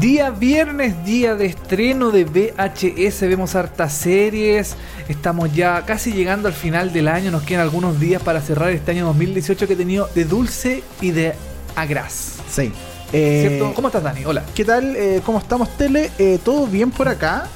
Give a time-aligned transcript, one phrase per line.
[0.00, 4.74] Día viernes, día de estreno de VHS, vemos hartas series,
[5.08, 8.90] estamos ya casi llegando al final del año, nos quedan algunos días para cerrar este
[8.90, 11.34] año 2018 que he tenido de dulce y de
[11.76, 12.38] agraz.
[12.50, 12.72] Sí.
[13.12, 13.72] ¿Cierto?
[13.74, 14.24] ¿Cómo estás Dani?
[14.24, 14.44] Hola.
[14.56, 14.96] ¿Qué tal?
[14.96, 16.10] Eh, ¿Cómo estamos, Tele?
[16.18, 17.46] Eh, ¿Todo bien por acá?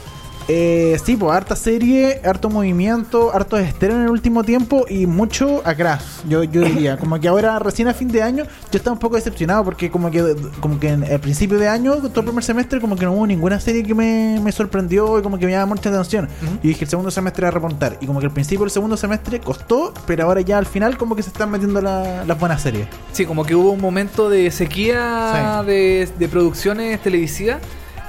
[0.51, 5.61] Eh, sí, pues harta serie, harto movimiento, harto estreno en el último tiempo y mucho
[5.62, 6.97] atrás, yo, yo diría.
[6.97, 10.10] Como que ahora, recién a fin de año, yo estaba un poco decepcionado porque como
[10.10, 13.13] que como que en el principio de año, todo el primer semestre, como que no
[13.13, 16.29] hubo ninguna serie que me, me sorprendió y como que me llamaba mucha atención.
[16.63, 17.99] Y dije, el segundo semestre era remontar.
[18.01, 21.15] Y como que al principio del segundo semestre costó, pero ahora ya al final como
[21.15, 22.87] que se están metiendo la- las buenas series.
[23.13, 27.59] Sí, como que hubo un momento de sequía de, de producciones televisivas.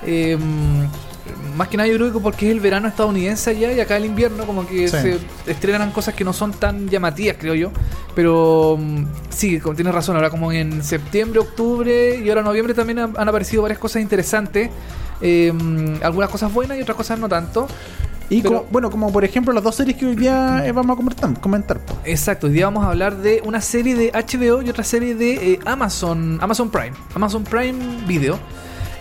[0.06, 0.38] Eh,
[1.60, 4.06] más que nada yo creo que porque es el verano estadounidense allá y acá el
[4.06, 4.98] invierno como que Sí.
[4.98, 7.72] se estrenan cosas que no son tan llamativas, creo yo.
[8.16, 13.00] Pero mm, sí, como tienes razón, ahora como en septiembre, octubre y ahora noviembre también
[13.00, 14.70] han, han aparecido varias cosas interesantes.
[15.22, 17.68] Eh, mm, algunas cosas buenas y otras cosas no tanto.
[18.32, 20.94] Y Pero- como- bueno, como por ejemplo las dos series que hoy día eh, vamos
[20.94, 21.40] a comentar.
[21.42, 21.98] comentar po.
[22.06, 25.54] Exacto, hoy día vamos a hablar de una serie de HBO y otra serie de
[25.54, 28.38] eh, Amazon, Amazon Prime, Amazon Prime Video.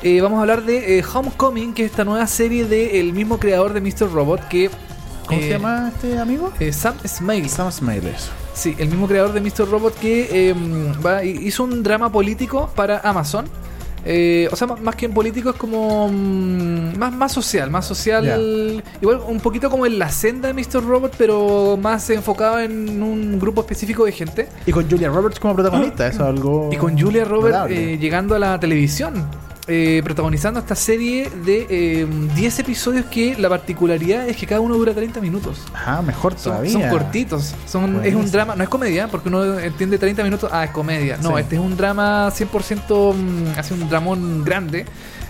[0.02, 3.72] Eh, vamos a hablar de eh, Homecoming, que es esta nueva serie del mismo creador
[3.72, 4.10] de Mr.
[4.12, 4.70] Robot, que...
[5.27, 6.52] ¿Cómo eh, se llama este amigo?
[6.60, 7.48] eh, Sam Smale.
[7.48, 8.30] Sam Smale, eso.
[8.54, 9.69] Sí, el mismo creador de Mr.
[9.70, 10.54] Robot que eh,
[11.04, 13.46] va- hizo un drama político para Amazon.
[14.04, 18.82] Eh, o sea, más que en político es como mm, más, más social, más social.
[19.03, 20.82] Igual un poquito como en la senda de Mr.
[20.82, 24.48] Robot, pero más enfocado en un grupo específico de gente.
[24.64, 26.70] Y con Julia Roberts como protagonista, eso es algo.
[26.72, 29.26] Y con Julia Roberts eh, llegando a la televisión,
[29.69, 34.75] eh, protagonizando esta serie de eh, 10 episodios que la particularidad es que cada uno
[34.77, 35.61] dura 30 minutos.
[35.75, 36.73] Ah, mejor todavía.
[36.73, 40.65] son cortitos, son, es un drama, no es comedia, porque uno entiende 30 minutos, ah,
[40.65, 41.19] es comedia.
[41.19, 41.41] No, Sí.
[41.43, 44.87] este es un drama 100%, mm, hace un dramón grande,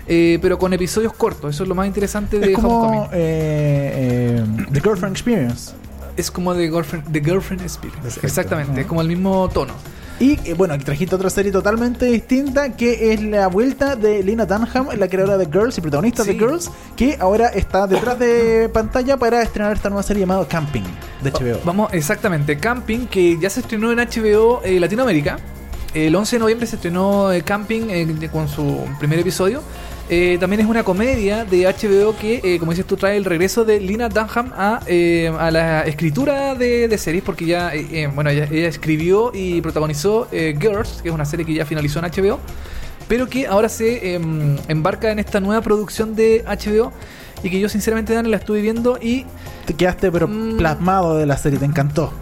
[0.06, 4.44] eh, pero con episodios cortos, eso es lo más interesante de Es como eh, eh,
[4.72, 5.72] The Girlfriend Experience.
[6.16, 8.26] Es como The Girlfriend, The Girlfriend Experience, Perfecto.
[8.26, 8.80] exactamente, Ajá.
[8.82, 9.74] es como el mismo tono.
[10.20, 14.46] Y eh, bueno, aquí trajiste otra serie totalmente distinta que es la vuelta de Lena
[14.46, 16.32] Dunham, la creadora de Girls y protagonista Sí.
[16.32, 20.82] de Girls, que ahora está detrás de pantalla para estrenar esta nueva serie llamada Camping
[21.22, 21.60] de HBO.
[21.64, 22.58] Vamos, exactamente.
[22.58, 25.38] Camping, que ya se estrenó en HBO eh, Latinoamérica.
[25.94, 29.62] El 11 de noviembre se estrenó eh, Camping eh, con su primer episodio.
[30.10, 33.64] Eh, también es una comedia de HBO que, eh, como dices tú, trae el regreso
[33.66, 38.10] de Lina Dunham a, eh, a la escritura de, de series, porque ya, eh, eh,
[38.14, 42.06] bueno, ella, ella escribió y protagonizó Girls, que es una serie que ya finalizó en
[42.06, 42.38] HBO,
[43.06, 46.90] pero que ahora se em, embarca en esta nueva producción de HBO
[47.42, 49.24] y que yo sinceramente, Dani, la estuve viendo y
[49.66, 50.56] Te quedaste pero Mm.
[50.56, 52.12] plasmado de la serie, te encantó.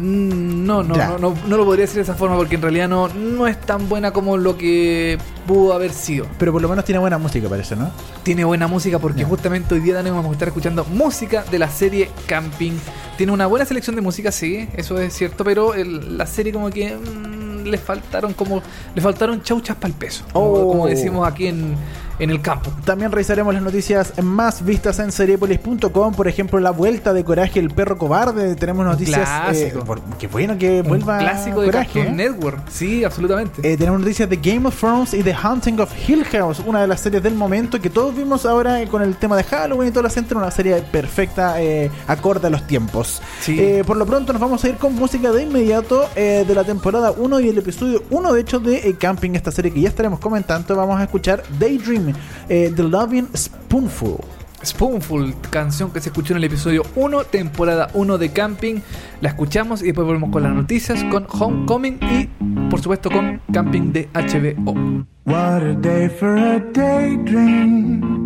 [0.00, 2.88] Mm, No, no, no, no, no lo podría decir de esa forma porque en realidad
[2.88, 6.26] no, no es tan buena como lo que pudo haber sido.
[6.38, 7.90] Pero por lo menos tiene buena música, parece, ¿no?
[8.22, 11.68] Tiene buena música porque justamente hoy día Dani, vamos a estar escuchando música de la
[11.68, 12.72] serie Camping.
[13.16, 16.70] Tiene una buena selección de música, sí, eso es cierto, pero el- la serie como
[16.70, 18.60] que mm, le faltaron como
[18.94, 20.68] le faltaron chauchas para el peso, como, Oh.
[20.68, 21.76] como decimos aquí en,
[22.18, 22.70] en el campo.
[22.84, 27.70] También revisaremos las noticias más vistas en seriepolis.com, por ejemplo, la vuelta de Coraje el
[27.70, 28.54] perro cobarde.
[28.54, 29.28] Tenemos noticias.
[29.56, 32.00] eh, por- qué bueno que vuelva Un clásico de Coraje.
[32.00, 32.28] Cartoon ¿eh?
[32.28, 33.60] Network, sí, absolutamente.
[33.72, 36.86] Eh, tenemos noticias de Game of Thrones y The Hunting of Hill House, una de
[36.86, 40.04] las series del momento que todos vimos ahora con el tema de Halloween y toda
[40.04, 43.20] la gente, una serie perfecta, eh, acorde a los tiempos.
[43.40, 43.60] Sí.
[43.86, 47.40] Por lo pronto nos vamos a ir con música de inmediato de la temporada 1
[47.40, 50.74] y el episodio 1, de hecho, de Camping, esta serie que ya estaremos comentando.
[50.76, 52.03] Vamos a escuchar Daydream,
[52.48, 54.18] eh, The Loving Spoonful.
[54.64, 58.80] Spoonful, canción que se escuchó en el episodio 1, temporada 1 de Camping.
[59.20, 62.28] La escuchamos y después volvemos con las noticias, con Homecoming y,
[62.70, 65.04] por supuesto, con Camping de HBO.
[65.26, 68.24] What a day for a daydream.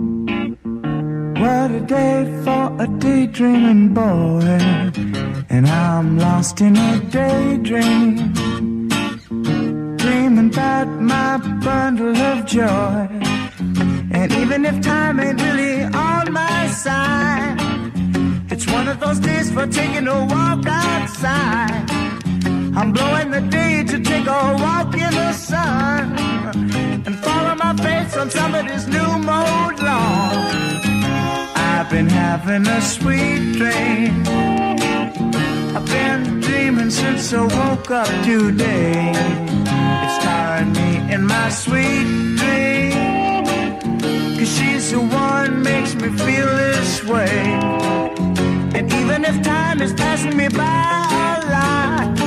[1.40, 4.42] What a day for a daydreaming boy.
[5.50, 8.32] And I'm lost in a daydream.
[9.96, 13.17] Dreaming about my bundle of joy.
[14.48, 17.58] Even if time ain't really on my side,
[18.50, 21.84] it's one of those days for taking a walk outside.
[22.74, 26.16] I'm blowing the day to take a walk in the sun.
[27.06, 30.32] and follow my face on somebody's new mode lawn.
[31.54, 34.24] I've been having a sweet dream.
[35.76, 39.12] I've been dreaming since I woke up today.
[40.04, 42.06] It's tiring me in my sweet
[42.38, 42.87] dream.
[44.38, 47.40] Cause she's the one makes me feel this way.
[48.72, 52.20] And even if time is passing me by a lot,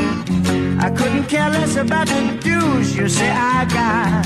[0.83, 4.25] I couldn't care less about the dues you say I got.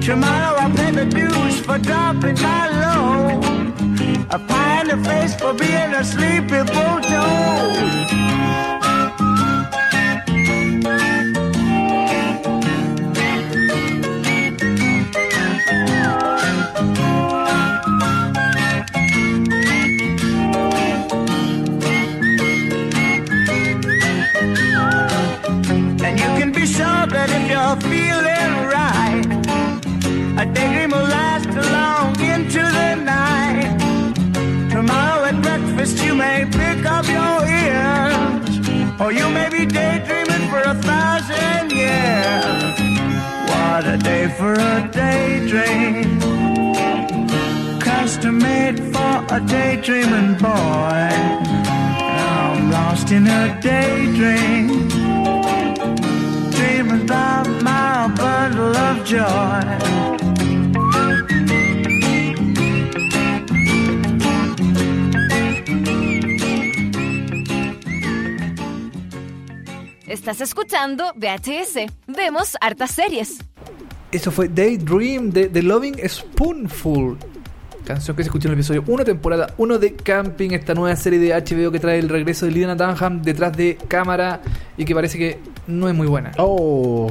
[0.00, 3.42] Tomorrow I'll pay the dues for dropping my load.
[4.30, 8.02] A pie in the face for being a sleepy bulldog.
[49.82, 51.08] Daydreaming boy.
[52.08, 54.88] I'm lost in a daydream
[56.50, 59.62] dreaming about my bundle of joy.
[70.06, 71.90] Estás escuchando VHS.
[72.06, 73.38] Vemos hartas series.
[74.12, 77.31] Eso fue Daydream de The Loving Spoonful.
[77.84, 81.18] Canción que se escuchó en el episodio 1, temporada 1 de Camping, esta nueva serie
[81.18, 84.40] de HBO que trae el regreso de Lina Dunham detrás de cámara
[84.76, 85.40] y que parece que
[85.72, 86.32] no es muy buena.
[86.38, 87.10] Oh,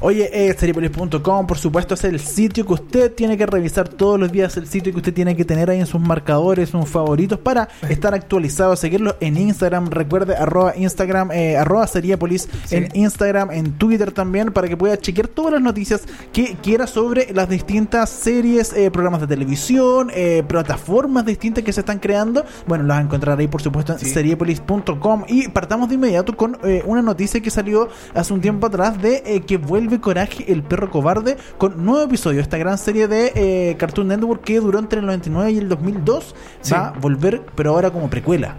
[0.00, 4.30] oye, eh, seriepolis.com, por supuesto, es el sitio que usted tiene que revisar todos los
[4.32, 7.68] días, el sitio que usted tiene que tener ahí en sus marcadores, sus favoritos, para
[7.88, 12.76] estar actualizado, seguirlo en Instagram, recuerde, arroba Instagram, eh, arroba Seriepolis Sí.
[12.76, 16.02] en Instagram, en Twitter también, para que pueda chequear todas las noticias
[16.32, 21.80] que quiera sobre las distintas series, eh, programas de televisión, eh, plataformas distintas que se
[21.80, 22.44] están creando.
[22.66, 24.10] Bueno, las va a encontrar ahí, por supuesto, en Sí.
[24.10, 25.24] seriepolis.com.
[25.28, 29.22] Y partamos de inmediato con eh, una noticia que salió hace un tiempo atrás de
[29.26, 32.40] eh, que vuelve Coraje, el perro cobarde, con nuevo episodio.
[32.40, 36.34] Esta gran serie de eh, Cartoon Network que duró entre el 99 y el 2002
[36.60, 36.72] Sí.
[36.74, 38.56] va a volver, pero ahora como precuela.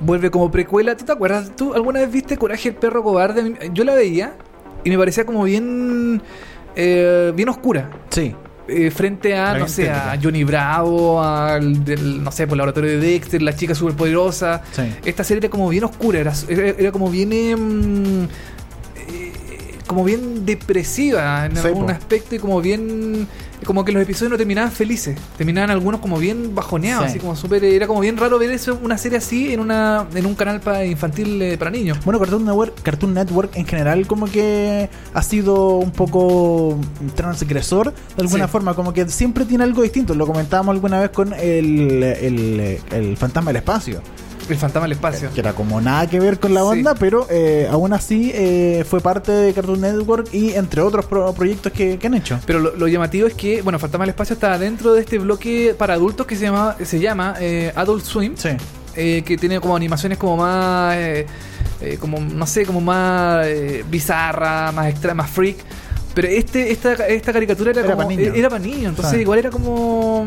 [0.00, 0.96] Vuelve como precuela.
[0.96, 1.52] ¿Tú te acuerdas?
[1.56, 3.70] ¿Tú alguna vez viste Coraje el perro cobarde?
[3.72, 4.34] Yo la veía
[4.82, 6.20] y me parecía como bien.
[6.76, 7.90] eh, bien oscura.
[8.10, 8.34] Sí.
[8.66, 10.18] Eh, frente a, no sé, a.
[10.22, 14.62] Johnny Bravo, al del, no sé, por el laboratorio de Dexter, la chica superpoderosa.
[14.72, 14.82] Sí.
[15.04, 17.30] Esta serie era como bien oscura, era, era, era como bien.
[17.32, 18.28] em, eh,
[19.86, 21.92] como bien depresiva en Sí, algún po.
[21.92, 23.26] aspecto y como bien.
[23.64, 27.10] Como que los episodios no terminaban felices, terminaban algunos como bien bajoneados, Sí.
[27.12, 27.64] así como súper.
[27.64, 30.84] Era como bien raro ver eso, una serie así en una en un canal para
[30.84, 31.96] infantil eh, para niños.
[32.04, 36.78] Bueno, Cartoon Network, Cartoon Network en general como que ha sido un poco
[37.14, 38.52] transgresor de alguna Sí.
[38.52, 40.14] forma, como que siempre tiene algo distinto.
[40.14, 44.00] Lo comentábamos alguna vez con el, el, el Fantasma del Espacio,
[44.48, 45.30] El fantasma del espacio.
[45.32, 46.66] que era como nada que ver con la Sí.
[46.66, 51.32] onda, pero eh, aún así eh, fue parte de Cartoon Network y entre otros pro-
[51.32, 52.38] proyectos que, que han hecho.
[52.46, 55.74] Pero lo, lo llamativo es que, bueno, Fantasma del Espacio está dentro de este bloque
[55.78, 58.50] para adultos que se llama, se llama eh, Adult Swim, Sí.
[58.96, 60.96] eh, que tiene como animaciones como más,
[62.00, 63.46] como no sé, como más
[63.90, 65.56] bizarra, más extra, más freak.
[66.14, 68.36] Pero este, esta, esta caricatura era, Era como, pa' niños.
[68.36, 70.24] era para niños, entonces igual era como,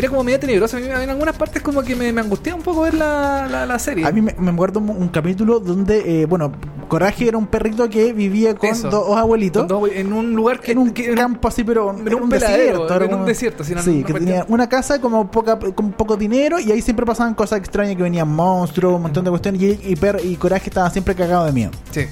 [0.00, 0.76] era como media tenebrosa.
[0.76, 3.66] A mí, en algunas partes como que me, me angustia un poco ver la, la,
[3.66, 4.04] la serie.
[4.06, 6.52] A mí me, me acuerdo un, un capítulo donde, eh, bueno,
[6.88, 8.90] Coraje era un perrito que vivía con Eso.
[8.90, 9.62] dos abuelitos.
[9.62, 12.86] Con dos- en un lugar que en un que- campo así, pero en un peladero,
[12.92, 14.24] era en un desierto, sí, en Sí, que cuestión.
[14.24, 18.02] tenía una casa como poca, con poco dinero y ahí siempre pasaban cosas extrañas que
[18.02, 21.52] venían monstruos, un montón de cuestiones y, y, Per- y Coraje estaba siempre cagado de
[21.52, 21.70] miedo.
[21.90, 22.06] Sí.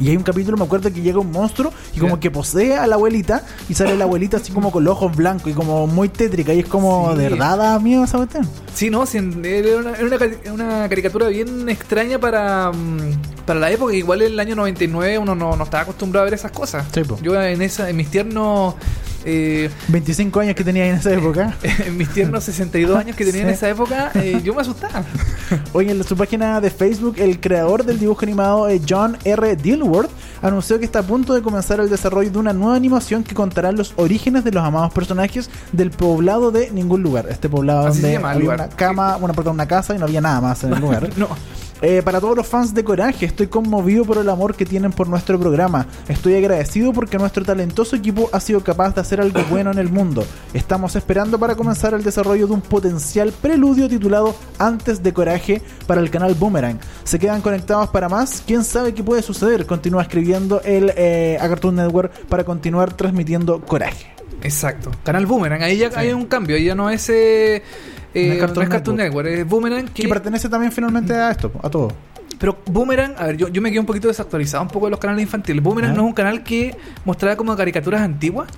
[0.00, 2.86] Y hay un capítulo, me acuerdo que llega un monstruo y como que posee a
[2.86, 6.08] la abuelita y sale la abuelita así como con los ojos blancos y como muy
[6.08, 7.18] tétrica y es como, Sí.
[7.18, 8.48] ¿de verdad da miedo esa cuestión?
[8.74, 13.94] Sí, no, sí, era una, era caricatura bien extraña para, mm, para la época.
[13.94, 16.86] Igual en el año 99 uno no, no estaba acostumbrado a ver esas cosas.
[16.92, 17.02] Sí.
[17.22, 18.74] Yo en esa en mis tiernos
[19.24, 21.56] eh, 25 años que tenía en esa época.
[21.86, 25.04] en mis tiernos 62 años que tenía en esa época, eh, yo me asustaba.
[25.72, 29.56] Hoy en su página de Facebook, el creador del dibujo animado eh, John R.
[29.56, 30.10] Dilworth
[30.42, 33.72] anunció que está a punto de comenzar el desarrollo de una nueva animación que contará
[33.72, 37.26] los orígenes de los amados personajes del poblado de ningún lugar.
[37.30, 38.60] Este poblado Así donde había lugar.
[38.60, 41.08] una cama, una, perdón, una casa y no había nada más en el lugar.
[41.16, 41.28] no,
[41.84, 45.08] Eh, para todos los fans de Coraje, estoy conmovido por el amor que tienen por
[45.08, 45.88] nuestro programa.
[46.06, 49.88] Estoy agradecido porque nuestro talentoso equipo ha sido capaz de hacer algo bueno en el
[49.88, 50.24] mundo.
[50.54, 56.00] Estamos esperando para comenzar el desarrollo de un potencial preludio titulado Antes de Coraje para
[56.00, 56.78] el canal Boomerang.
[57.02, 58.44] ¿Se quedan conectados para más?
[58.46, 59.66] ¿Quién sabe qué puede suceder?
[59.66, 60.31] Continúa escribiendo
[60.64, 64.12] el eh, a Cartoon Network para continuar transmitiendo Coraje.
[64.42, 64.90] Exacto.
[65.04, 67.62] Canal Boomerang, ahí ya hay un cambio, ahí ya no es, eh,
[68.14, 70.02] eh, No es Cartoon no es Cartoon Network, es Boomerang que...
[70.02, 71.92] Que pertenece también finalmente a esto, a todo.
[72.38, 74.98] Pero Boomerang, a ver, yo, yo me quedé un poquito desactualizado un poco de los
[74.98, 75.62] canales infantiles.
[75.62, 78.48] Boomerang no es un canal que mostraba como caricaturas antiguas,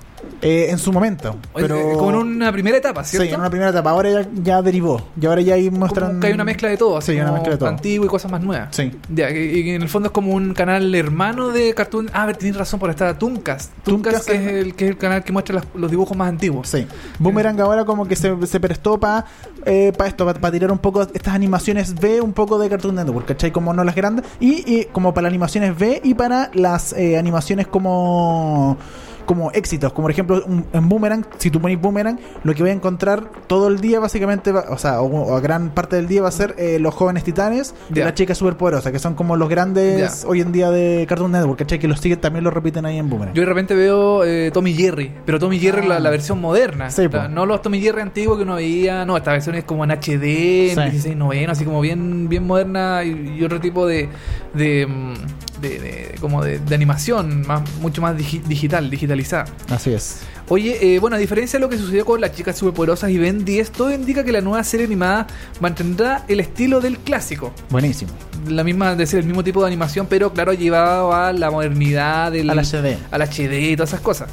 [0.41, 1.35] Eh, en su momento.
[1.53, 1.75] Pero...
[1.77, 3.33] Eh, como en una primera etapa, Sí, ¿cierto?
[3.33, 3.89] en una primera etapa.
[3.91, 5.07] Ahora ya, ya derivó.
[5.19, 6.07] Y ahora ya ahí muestran.
[6.09, 7.69] Como que hay una mezcla de todo, así Sí, una mezcla de todo.
[7.69, 8.69] antiguo y cosas más nuevas.
[8.75, 8.91] Sí.
[9.13, 12.09] Ya, y, y en el fondo es como un canal hermano de Cartoon.
[12.13, 13.17] Ah, a ver, tienes razón por estar.
[13.17, 16.29] Tuncast, Tuncast que es el que es el canal que muestra las- los dibujos más
[16.29, 16.67] antiguos.
[16.69, 16.85] Sí.
[17.19, 19.25] Boomerang ahora como que se, se prestó para
[19.65, 23.51] esto, para tirar un poco estas animaciones B, un poco de Cartoon Network, ¿cachai?
[23.51, 24.25] Como no las grandes.
[24.39, 28.77] Y, y como para las animaciones B y para las eh, animaciones como
[29.25, 32.69] como éxitos, como por ejemplo un- en Boomerang, si tú pones Boomerang, lo que voy
[32.69, 36.21] a encontrar todo el día básicamente, va- o sea, o, o gran parte del día
[36.21, 38.05] va a ser eh, los jóvenes titanes y Ya.
[38.05, 41.79] la chica superpoderosa, que son como los grandes hoy en día de Cartoon Network, ¿cachai?
[41.79, 43.33] Que los siguen también lo repiten ahí en Boomerang.
[43.35, 45.89] Yo de repente veo eh, Tommy Jerry, pero Tommy Jerry Ah.
[45.89, 46.89] la, la versión moderna.
[46.89, 47.27] Sí, O sea, po.
[47.29, 50.69] no los Tommy Jerry antiguos que uno veía, no, esta versión es como en HD,
[50.71, 50.81] en Sí.
[50.91, 54.09] 16 noveno, así como bien bien moderna y, y otro tipo de
[54.53, 59.45] de, mm, de- de- como de, de animación, más mucho más digi- digital, digitalizada.
[59.69, 60.21] Así es.
[60.47, 63.43] Oye, eh, bueno, a diferencia de lo que sucedió con las chicas superpoderosas y Ben
[63.45, 65.25] 10, todo indica que la nueva serie animada
[65.59, 67.51] mantendrá el estilo del clásico.
[67.69, 68.11] Buenísimo.
[68.47, 72.31] La misma, es decir, el mismo tipo de animación, pero claro, llevado a la modernidad
[72.31, 72.97] del, Al HD.
[73.09, 74.29] al HD y todas esas cosas.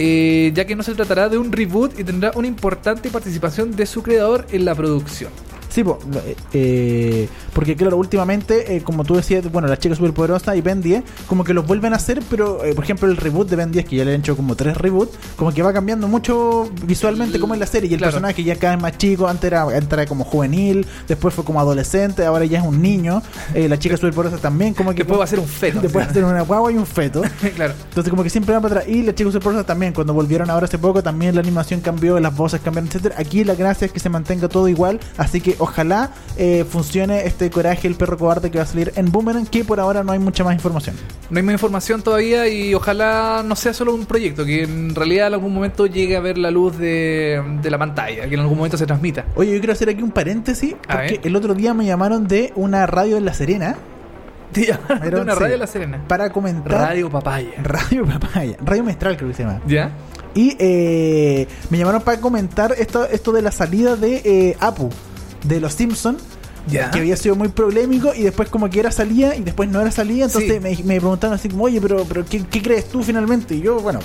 [0.00, 3.84] Eh, ya que no se tratará de un reboot y tendrá una importante participación de
[3.84, 5.32] su creador en la producción.
[5.68, 10.56] Sí, po, eh, eh, porque claro, últimamente, eh, como tú decías, bueno, la chica superpoderosa
[10.56, 13.48] y Ben 10, como que los vuelven a hacer, pero eh, por ejemplo el reboot
[13.50, 16.08] de Ben 10, que ya le han hecho como tres reboots, como que va cambiando
[16.08, 18.12] mucho visualmente como en la serie, y el Claro.
[18.12, 21.60] personaje ya cada vez más chico, antes era, antes era como juvenil, después fue como
[21.60, 23.22] adolescente, ahora ya es un niño,
[23.54, 25.80] eh, la chica superpoderosa también, como que Después va a ser un feto.
[25.80, 27.22] después va a ser una guagua y un feto.
[27.56, 27.74] claro.
[27.88, 28.88] Entonces como que siempre van para atrás.
[28.94, 32.34] Y la chica superpoderosa también, cuando volvieron ahora hace poco, también la animación cambió, las
[32.34, 33.16] voces cambiaron, etcétera.
[33.18, 37.50] Aquí la gracia es que se mantenga todo igual, así que ojalá eh, funcione este
[37.50, 40.18] coraje el perro cobarde que va a salir en Boomerang, que por ahora no hay
[40.18, 40.96] mucha más información.
[41.30, 45.28] No hay más información todavía y ojalá no sea solo un proyecto, que en realidad
[45.28, 48.56] en algún momento llegue a ver la luz de, de la pantalla, que en algún
[48.56, 49.24] momento se transmita.
[49.36, 52.86] Oye, yo quiero hacer aquí un paréntesis, porque el otro día me llamaron de una
[52.86, 53.76] radio en La Serena
[54.54, 56.04] llamaron de una sí, radio de La Serena.
[56.06, 56.72] para comentar...
[56.72, 57.50] Radio Papaya.
[57.62, 59.60] Radio Papaya, Radio Mestral creo que se llama.
[59.66, 59.90] ¿Ya?
[60.34, 64.90] Y eh, me llamaron para comentar esto, esto de la salida de eh, Apu,
[65.44, 66.22] de los Simpsons.
[66.68, 69.90] Que había sido muy polémico y después como que era salida y después no era
[69.90, 70.26] salida.
[70.26, 70.60] Entonces Sí.
[70.60, 73.54] me, me preguntaron así como, oye, pero, pero ¿qué, qué crees tú finalmente?
[73.54, 74.00] Y yo, bueno,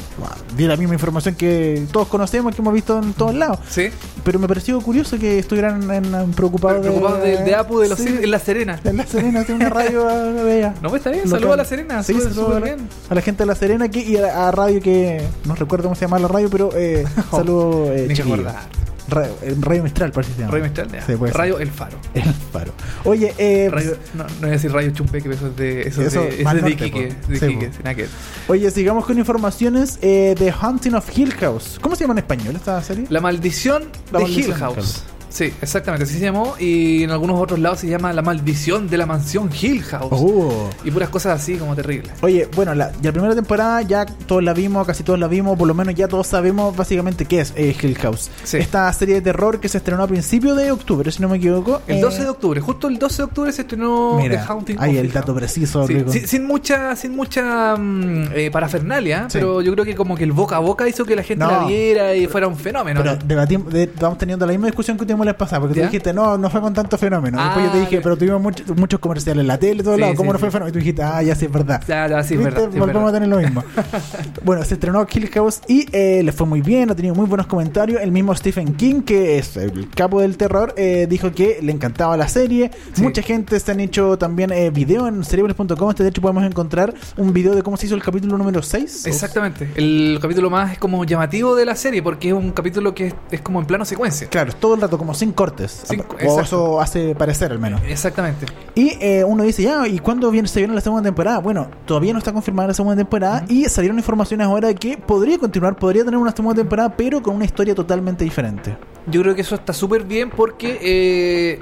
[0.55, 3.59] di la misma información que todos conocemos, que hemos visto en todos lados.
[3.69, 3.89] Sí.
[4.23, 8.31] Pero me pareció curioso que estuvieran preocupados Preocupado de, de Apu de los Sí, en
[8.31, 8.79] La Serena.
[8.85, 10.05] en La Serena, hace una radio
[10.45, 10.73] de ella.
[10.81, 11.27] No, pues está bien.
[11.27, 12.01] Saludos a La Serena.
[12.01, 12.87] Sí, saludos a, la, bien.
[13.09, 15.95] a la gente de La Serena que, y a, a radio que no recuerdo cómo
[15.95, 17.89] se llama la radio, pero eh, saludos.
[17.91, 18.07] Eh,
[19.07, 20.51] Radio, eh, Radio Mistral, parece que se llama.
[20.53, 20.89] Radio Mistral.
[21.05, 21.13] Sí.
[21.33, 21.97] Radio El Faro.
[22.13, 22.73] El faro.
[23.03, 26.01] Oye, eh, Radio, no, no voy a decir Radio Chumpeque, pero eso es de, eso
[26.01, 27.15] es Eso, de, es de Iquique.
[27.27, 28.07] De Sí, Iquique, sin
[28.47, 31.79] oye, sigamos con informaciones eh, de Haunting of Hill House.
[31.81, 33.05] ¿Cómo se llama en español esta serie?
[33.09, 35.03] La maldición La de maldición, Hill House.
[35.33, 36.53] Sí, exactamente, así se llamó.
[36.59, 40.09] Y en algunos otros lados se llama La maldición de la mansión Hill House.
[40.11, 40.69] Oh.
[40.83, 42.11] Y puras cosas así como terribles.
[42.21, 45.57] Oye, bueno, la, ya la primera temporada ya todos la vimos, casi todos la vimos,
[45.57, 48.29] por lo menos ya todos sabemos básicamente qué es eh, Hill House.
[48.43, 48.57] Sí.
[48.57, 51.81] Esta serie de terror que se estrenó a principios de octubre, si no me equivoco.
[51.87, 54.77] El eh, 12 de octubre, justo el 12 de octubre se estrenó Mira, The Haunting
[54.79, 55.37] ahí el dato House.
[55.39, 55.87] preciso.
[55.87, 59.39] Sí, sin, sin mucha, sin mucha mm, eh, parafernalia, Sí.
[59.39, 61.49] pero yo creo que como que el boca a boca hizo que la gente No.
[61.51, 63.01] la viera y fuera un fenómeno.
[63.01, 65.79] Pero debatimos, de- estamos teniendo la misma discusión que tuvimos la vez pasada, porque tú
[65.81, 65.85] ¿Ya?
[65.87, 67.41] dijiste, no, no fue con tanto fenómeno.
[67.41, 70.01] Después yo te Ah, dije, pero tuvimos muchos muchos comerciales en la tele, todos Sí,
[70.01, 70.53] lados, ¿cómo sí, no fue sí.
[70.53, 70.69] fenómeno?
[70.69, 71.81] Y tú dijiste, ah, ya sí es verdad.
[71.87, 73.63] Ya, ya, sí, es verdad, Volvemos a tener lo mismo.
[74.43, 77.47] bueno, se estrenó Hill House y eh, le fue muy bien, ha tenido muy buenos
[77.47, 78.01] comentarios.
[78.01, 82.17] El mismo Stephen King, que es el capo del terror, eh, dijo que le encantaba
[82.17, 82.71] la serie.
[82.97, 85.89] Mucha gente se han hecho también eh, video en cerebles.com.
[85.89, 89.05] Este, de hecho, podemos encontrar un video de cómo se hizo el capítulo número 6.
[89.05, 89.69] Exactamente.
[89.75, 93.15] El capítulo más es como llamativo de la serie porque es un capítulo que es,
[93.31, 94.27] es como en plano secuencia.
[94.29, 95.83] Claro, todo el rato, como sin cortes.
[95.85, 97.81] Sin- o eso hace parecer al menos.
[97.87, 98.45] Exactamente.
[98.75, 101.39] Y eh, uno dice, ya, ¿y cuándo viene, se viene la segunda temporada?
[101.39, 105.37] Bueno, todavía no está confirmada la segunda temporada y salieron informaciones ahora de que podría
[105.37, 108.75] continuar, podría tener una segunda temporada, pero con una historia totalmente diferente.
[109.07, 111.59] Yo creo que eso está súper bien porque eh,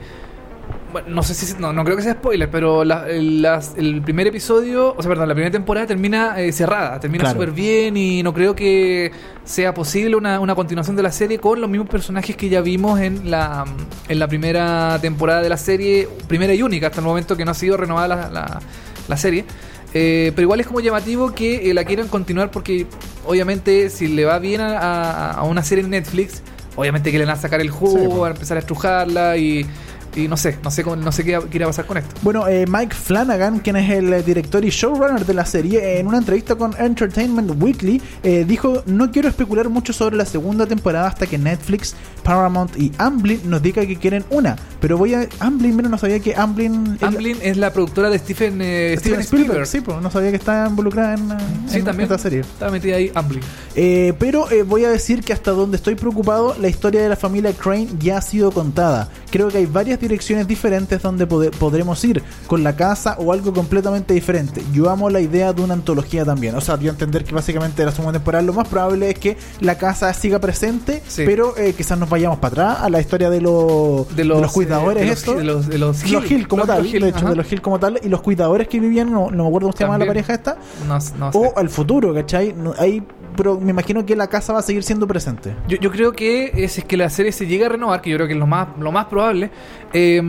[0.91, 4.01] bueno, no sé si no, no creo que sea spoiler, pero la- el, las- el
[4.01, 7.35] primer episodio, o sea, perdón, la primera temporada termina eh, cerrada, termina Claro.
[7.39, 9.11] súper bien y no creo que
[9.43, 12.99] sea posible una, una continuación de la serie con los mismos personajes que ya vimos
[12.99, 13.65] en la
[14.07, 17.51] en la primera temporada de la serie, primera y única hasta el momento que no
[17.51, 18.59] ha sido renovada la, la-
[19.07, 19.45] la serie.
[19.93, 22.85] Eh, pero igual es como llamativo que eh, la quieran continuar porque
[23.25, 26.41] obviamente si le va bien a, a- a una serie en Netflix,
[26.77, 28.19] obviamente que le van a sacar el jugo, Sí, po.
[28.21, 29.65] van a empezar a estrujarla y,
[30.15, 32.13] y no sé, no sé cómo- no sé qué, qué irá a pasar con esto.
[32.21, 36.07] Bueno, eh, Mike Flanagan, quien es el eh, director y showrunner de la serie, en
[36.07, 41.07] una entrevista con Entertainment Weekly, eh, dijo: No quiero especular mucho sobre la segunda temporada
[41.07, 44.55] hasta que Netflix, Paramount y Amblin nos diga que quieren una.
[44.79, 45.27] Pero voy a.
[45.39, 46.97] Amblin, mira, no sabía que Amblin.
[47.01, 50.67] Amblin es la productora de Stephen, eh, Steven Spielberg, sí, pues, no sabía que estaba
[50.67, 51.29] involucrada en,
[51.69, 52.41] Sí, en también esta serie.
[52.41, 53.41] estaba metida ahí Amblin.
[53.75, 57.15] Eh, pero eh, voy a decir que hasta donde estoy preocupado, la historia de la
[57.15, 59.09] familia Crane ya ha sido contada.
[59.29, 64.13] Creo que hay varias direcciones diferentes donde podremos ir, con la casa o algo completamente
[64.13, 64.61] diferente.
[64.73, 66.55] Yo amo la idea de una antología también.
[66.55, 69.77] O sea, yo entender que básicamente la segunda temporada lo más probable es que la
[69.77, 71.23] casa siga presente, Sí.
[71.25, 75.03] pero eh, quizás nos vayamos para atrás a la historia de, los De los, cuidadores.
[75.03, 77.29] eh, de los- de los, de los Los Hill como tal, Hill, de hecho, ajá.
[77.29, 79.77] de los Hill como tal, y los cuidadores que vivían, no, no me acuerdo cómo
[79.77, 81.37] se llama la pareja esta, No, no sé.
[81.37, 82.53] o al futuro, ¿cachai?
[82.79, 83.03] Ahí,
[83.35, 85.55] pero me imagino que la casa va a seguir siendo presente.
[85.67, 88.09] Yo, yo creo que eh, si es que la serie se llega a renovar, que
[88.09, 89.51] yo creo que es lo más, lo más probable,
[89.93, 90.21] eh,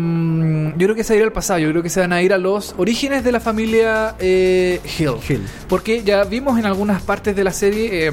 [0.77, 2.23] yo creo que se va a ir al pasado, yo creo que se van a
[2.23, 5.13] ir a los orígenes de la familia eh, Hill.
[5.29, 5.43] Hill.
[5.69, 8.13] Porque ya vimos en algunas partes de la serie, eh,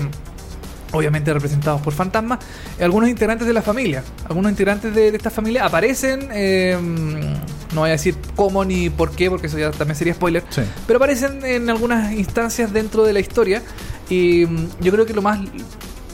[0.91, 2.39] obviamente representados por fantasmas,
[2.81, 4.03] algunos integrantes de la familia.
[4.27, 6.77] Algunos integrantes de, de esta familia aparecen, eh,
[7.73, 10.61] no voy a decir cómo ni por qué, porque eso ya también sería spoiler, Sí.
[10.87, 13.61] pero aparecen en algunas instancias dentro de la historia.
[14.09, 15.39] Y mm, yo creo que lo más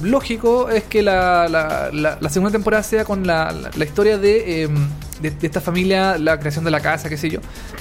[0.04, 4.70] lógico es que la, la- la- la segunda temporada sea con la, historia de, eh,
[5.22, 7.40] de, de esta familia, la creación de la casa, qué sé yo.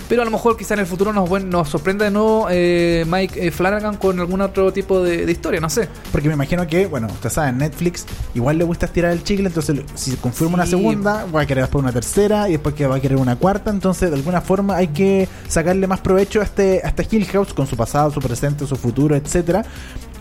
[0.08, 3.46] Pero a lo mejor quizá en el futuro nos, nos sorprenda de nuevo eh, Mike
[3.48, 5.88] eh, Flanagan con algún otro tipo de, de historia, no sé.
[6.12, 9.46] Porque me imagino que, bueno, usted sabe, en Netflix igual le gusta estirar el chicle,
[9.48, 12.96] entonces si confirma una segunda, va a querer después una tercera y después que va
[12.96, 16.80] a querer una cuarta, entonces de alguna forma hay que sacarle más provecho a este,
[16.84, 19.64] a este Hill House con su pasado, su presente, su futuro, etcétera.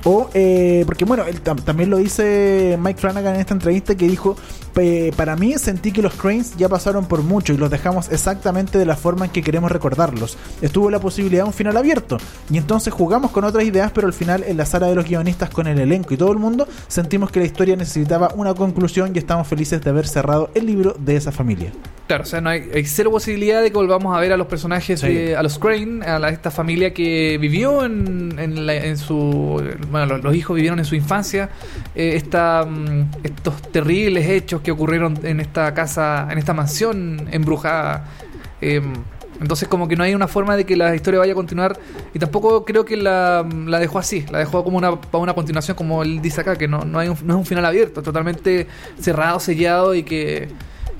[0.05, 1.23] O, eh, porque bueno,
[1.63, 4.35] también lo dice Mike Flanagan en esta entrevista que dijo,
[4.73, 8.77] "Pe- para mí sentí que los Cranes ya pasaron por mucho y los dejamos exactamente
[8.77, 10.37] de la forma en que queremos recordarlos.
[10.61, 12.17] Estuvo la posibilidad de un final abierto
[12.49, 15.49] y entonces jugamos con otras ideas, pero al final en la sala de los guionistas
[15.49, 19.19] con el elenco y todo el mundo sentimos que la historia necesitaba una conclusión y
[19.19, 21.71] estamos felices de haber cerrado el libro de esa familia.
[22.13, 24.45] Claro, o sea, no hay, hay cero posibilidad de que volvamos a ver a los
[24.45, 25.07] personajes, Sí.
[25.07, 29.63] de- a los Crane, a la- esta familia que vivió en, en, la- en su.
[29.89, 31.49] Bueno, los, los hijos vivieron en su infancia
[31.95, 38.05] eh, esta, mm, estos terribles hechos que ocurrieron en esta casa, en esta mansión embrujada.
[38.61, 38.79] Eh,
[39.41, 41.75] entonces, como que no hay una forma de que la historia vaya a continuar.
[42.13, 44.23] Y tampoco creo que la, la dejó así.
[44.31, 47.09] La dejó como una, para una continuación, como él dice acá, que no, no, hay
[47.09, 48.67] un, no es un final abierto, totalmente
[48.99, 50.49] cerrado, sellado y que,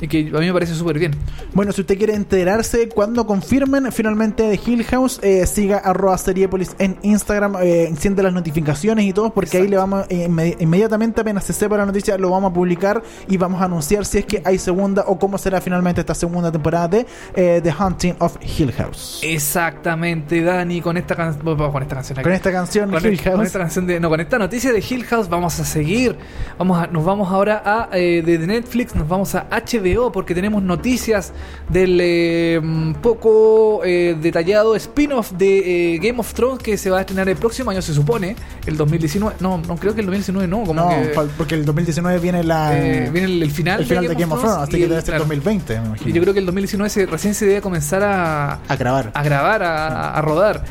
[0.08, 1.12] que a mí me parece súper bien.
[1.54, 6.76] Bueno, si usted quiere enterarse cuando confirmen finalmente de Hill House, eh, siga arroba Seriepolis
[6.80, 11.22] en Instagram, eh, enciende las notificaciones y todo, porque ahí le vamos eh, inmedi- inmediatamente
[11.22, 14.26] apenas se sepa la noticia, lo vamos a publicar y vamos a anunciar si es
[14.26, 18.72] que hay segunda o cómo será finalmente esta segunda temporada de The Hunting of Hill
[18.74, 19.20] House.
[19.24, 22.24] Exactamente, Dani, con esta, can- con esta canción aquí.
[22.24, 23.46] Con esta canción Con, Hill con House.
[23.46, 26.16] esta canción de, no, con esta noticia de Hill House vamos a seguir.
[26.58, 31.34] Vamos a, nos vamos ahora a de Netflix, nos vamos a HBO porque tenemos noticias
[31.69, 32.62] del eh,
[33.01, 37.36] poco eh, detallado spin-off de eh, Game of Thrones que se va a estrenar el
[37.38, 39.38] próximo año, se supone, el 2019.
[39.39, 42.71] No, no creo que el 2019 no, como No, que porque el 2019 viene la
[42.71, 45.06] viene el, el final, el final de Game of Thrones, así y que debe ser
[45.06, 45.19] claro.
[45.25, 46.10] 2020, me imagino.
[46.10, 49.12] Y yo creo que el 2019 se- recién se debe comenzar a, a grabar.
[49.13, 50.63] a grabar, a, a rodar.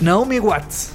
[0.00, 0.90] Naomi Watts.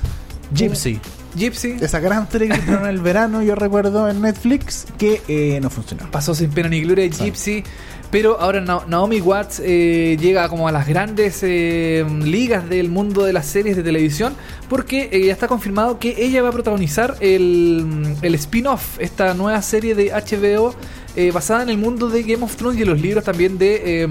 [0.53, 0.99] Gypsy.
[1.35, 1.77] Gypsy.
[1.81, 6.09] Esa gran serie que en el verano, yo recuerdo en Netflix, que eh, no funcionó.
[6.11, 7.63] Pasó sin pena ni gloria Gypsy.
[8.09, 13.25] Pero ahora Na- Naomi Watts eh, llega como a las grandes eh, ligas del mundo
[13.25, 14.33] de las series de televisión
[14.69, 19.61] porque eh, ya está confirmado que ella va a protagonizar el, el spin-off, esta nueva
[19.61, 20.73] serie de HBO
[21.17, 24.03] eh, basada en el mundo de Game of Thrones y en los libros también de,
[24.03, 24.07] eh,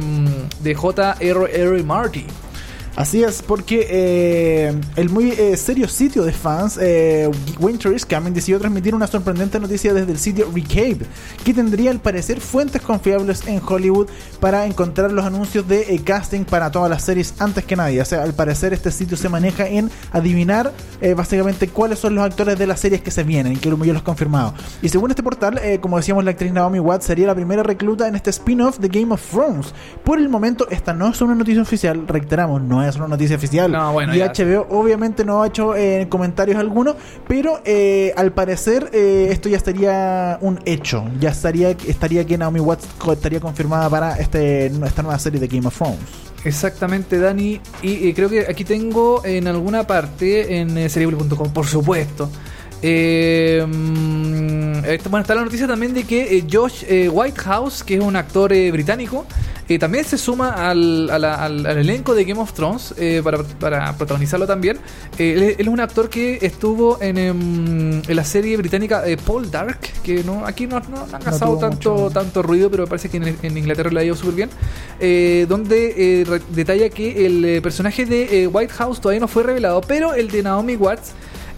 [0.61, 1.83] de J.R.R.
[1.83, 2.27] Martin.
[2.97, 7.31] Así es, porque eh, el muy eh, serio sitio de fans, eh,
[7.61, 11.01] Winter is Coming, decidió transmitir una sorprendente noticia desde el sitio Recade,
[11.45, 14.09] que tendría al parecer fuentes confiables en Hollywood
[14.41, 18.01] para encontrar los anuncios de eh, casting para todas las series antes que nadie.
[18.01, 22.25] O sea, al parecer este sitio se maneja en adivinar eh, básicamente cuáles son los
[22.25, 24.55] actores de las series que se vienen, que ya los confirmado.
[24.81, 28.17] Y según este portal, como decíamos, la actriz Naomi Watts sería la primera recluta en
[28.17, 29.75] este spin-off de Game of Thrones.
[30.03, 33.73] Por el momento, esta no es una noticia oficial, reiteramos, no es una noticia oficial.
[33.73, 34.33] No, bueno, y ya.
[34.33, 36.95] HBO obviamente no ha hecho eh, comentarios alguno,
[37.27, 41.05] pero eh, al parecer eh, esto ya estaría un hecho.
[41.19, 45.67] Ya estaría, estaría que Naomi Watts estaría confirmada para este, esta nueva serie de Game
[45.67, 45.99] of Thrones.
[46.45, 47.61] Exactamente, Dani.
[47.83, 50.89] Y creo que aquí tengo en alguna parte, en eh,
[51.53, 52.31] por supuesto.
[52.83, 58.01] Eh, mm, bueno, está la noticia también de que eh, Josh eh, Whitehouse, que es
[58.01, 59.27] un actor eh, británico,
[59.81, 61.11] también se suma al,
[61.67, 64.79] elenco de Game of Thrones eh, para, para protagonizarlo también.
[65.19, 69.81] Él, él es un actor que estuvo en, em, en la serie británica Paul Dark,
[70.05, 73.09] que no aquí no, no- no ha causado tanto, mucho- tanto ruido, pero me parece
[73.09, 74.51] que en, en Inglaterra le ha ido súper bien.
[75.01, 80.15] eh, donde detalla que el personaje de eh, White House todavía no fue revelado, pero
[80.15, 81.11] el de Naomi Watts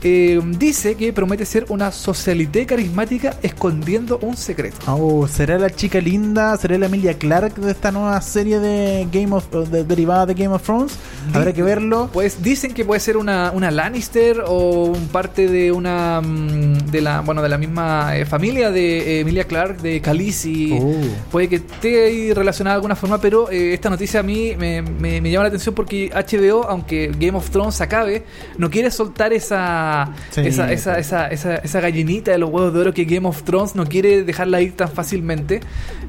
[0.03, 4.77] eh, dice que promete ser una socialité carismática escondiendo un secreto.
[4.87, 6.57] Oh, ¿será la chica linda?
[6.57, 10.55] ¿Será la Emilia Clark de esta nueva serie de Game of de- derivada de Game
[10.55, 10.93] of Thrones?
[11.35, 12.11] Habrá que verlo.
[12.13, 17.01] Pues dicen que puede ser una, una Lannister o un parte de una mm, de
[17.01, 20.79] la bueno de la misma eh, familia de eh, Emilia Clark de Khaleesi.
[20.81, 20.95] Oh.
[21.31, 24.83] Puede que esté ahí relacionada de alguna forma, pero eh, esta noticia a mí me,
[24.83, 28.25] me- me llama la atención porque HBO, aunque Game of Thrones acabe,
[28.57, 29.88] no quiere soltar esa
[30.37, 33.87] Esa, esa, esa, esa, gallinita de los huevos de oro que Game of Thrones no
[33.87, 35.61] quiere dejarla ir tan fácilmente.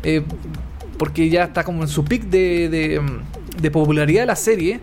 [0.03, 0.23] eh,
[0.99, 4.81] porque ya está como en su pic de, de, mm, de popularidad de la serie.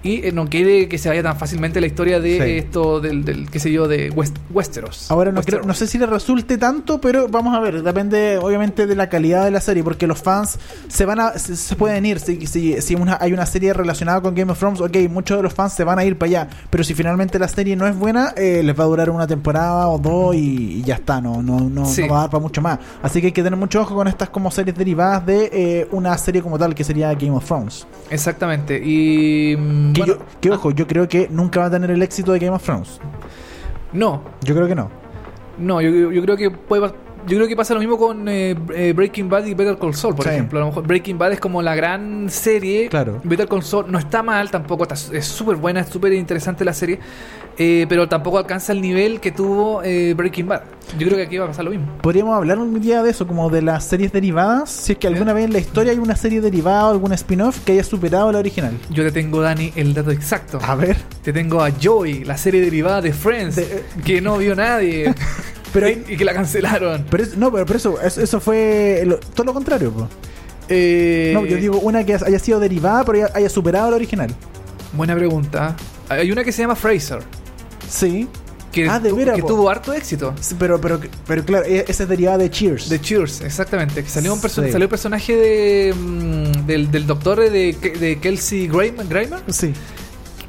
[0.00, 2.50] Y eh, no quiere que se vaya tan fácilmente la historia de Sí.
[2.58, 5.10] esto, del, del, qué sé yo, de West- Westeros.
[5.10, 5.60] Ahora no, Westeros.
[5.62, 9.08] creo, no sé si le resulte tanto, pero vamos a ver, depende obviamente de la
[9.08, 12.46] calidad de la serie, porque los fans se van a se, se pueden ir si,
[12.46, 15.52] si, si una, hay una serie relacionada con Game of Thrones, ok, muchos de los
[15.52, 18.34] fans se van a ir para allá, pero si finalmente la serie no es buena,
[18.36, 21.58] eh, les va a durar una temporada o dos y, y ya está, no, no,
[21.58, 22.02] no, Sí.
[22.02, 22.78] no va a dar para mucho más.
[23.02, 26.16] Así que hay que tener mucho ojo con estas como series derivadas de eh, una
[26.18, 27.84] serie como tal que sería Game of Thrones.
[28.10, 28.80] Exactamente.
[28.82, 29.87] Y.
[29.92, 32.38] Que, bueno, yo, que ojo, yo creo que nunca va a tener el éxito de
[32.38, 33.00] Game of Thrones.
[33.92, 34.90] no, Yo creo que no.
[35.58, 36.92] no, yo, yo- yo creo que puede.
[37.28, 40.14] Yo creo que pasa lo mismo con eh, eh, Breaking Bad y Better Call Saul,
[40.14, 40.30] por Sí.
[40.30, 40.58] ejemplo.
[40.58, 42.88] A lo mejor Breaking Bad es como la gran serie.
[42.88, 43.20] Claro.
[43.22, 46.72] Better Call Saul no está mal, tampoco está, es súper buena, es súper interesante la
[46.72, 46.98] serie.
[47.60, 50.62] eh, pero tampoco alcanza el nivel que tuvo eh, Breaking Bad.
[50.96, 51.86] Yo creo que aquí va a pasar lo mismo.
[52.00, 54.70] Podríamos hablar un día de eso, como de las series derivadas.
[54.70, 57.58] Si es que alguna vez en la historia hay una serie derivada o algún spin-off
[57.64, 58.78] que haya superado la original.
[58.90, 60.60] Yo te tengo, Dani, el dato exacto.
[60.62, 60.96] A ver.
[61.22, 65.12] Te tengo a Joey, la serie derivada de Friends, De- que no vio nadie.
[65.72, 67.04] Pero- y, y que la cancelaron.
[67.10, 69.90] Pero es- no, pero, pero eso, eso, eso fue lo- todo lo contrario.
[69.92, 70.08] po.
[70.68, 74.34] Eh, No, yo digo una que haya sido derivada pero haya, haya superado la original.
[74.92, 75.76] Buena pregunta.
[76.08, 77.20] Hay una que se llama Fraser.
[77.88, 78.28] Sí.
[78.72, 79.48] Que, Ah, de veras, que po.
[79.48, 80.34] tuvo harto éxito.
[80.40, 82.88] Sí, Pero, pero, pero claro, e- esa es derivada de Cheers.
[82.90, 84.02] De Cheers, exactamente.
[84.04, 84.70] Que salió un perso- Sí.
[84.70, 89.06] salió el personaje de, mm, del, del doctor de, de Kelsey Grammer,
[89.48, 89.72] Sí,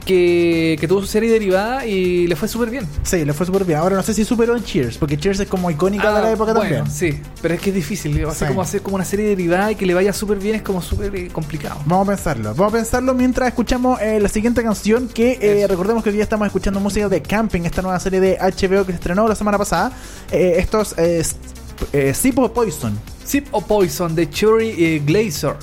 [0.10, 2.88] que, que tuvo su serie derivada y le fue súper bien.
[3.04, 3.78] sí, le fue súper bien.
[3.78, 6.32] Ahora no sé si superó en Cheers, porque Cheers es como icónica de la Ah,
[6.32, 6.92] época bueno, también.
[6.92, 8.26] Sí, pero es que es difícil.
[8.26, 8.54] Va a ser Sí.
[8.54, 11.16] como hacer como una serie derivada y que le vaya súper bien es como súper
[11.16, 11.80] eh, complicado.
[11.86, 12.56] Vamos a pensarlo.
[12.56, 16.24] Vamos a pensarlo mientras escuchamos eh, la siguiente canción que eh, recordemos que hoy día
[16.24, 19.58] estamos escuchando música de Camping, esta nueva serie de HBO que se estrenó la semana
[19.60, 19.92] pasada.
[20.32, 21.24] Eh, estos eh,
[22.14, 22.98] Sip of Poison.
[23.24, 25.56] Sip o Poison de Cherry Glazer.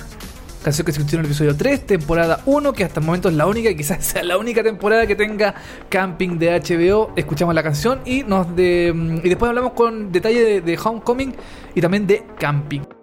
[0.67, 3.37] Canción que se escuchó en el episodio 3, temporada 1, que hasta el momento es
[3.37, 5.55] la única y quizás sea la única temporada que tenga
[5.89, 7.13] camping de HBO.
[7.15, 11.37] Escuchamos la canción y nos de, mm, y después hablamos con detalle de, de Homecoming
[11.73, 12.96] y también de camping.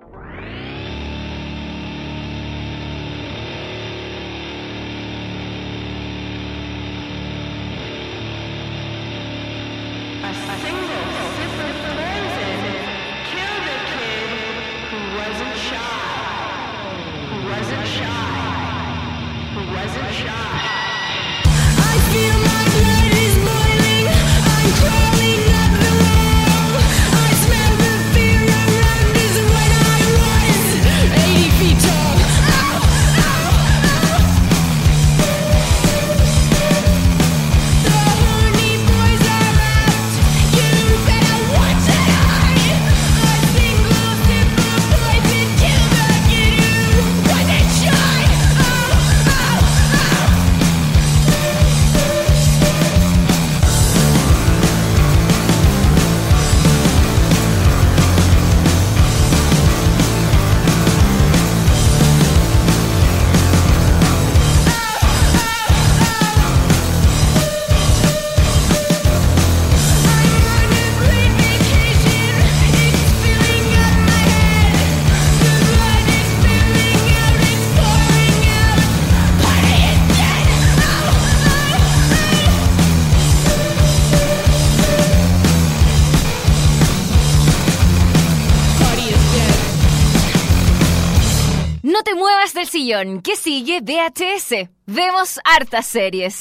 [92.84, 93.22] Sillón.
[93.22, 93.80] ¿Qué sigue?
[93.82, 94.68] VHS.
[94.88, 96.40] Vemos hartas series.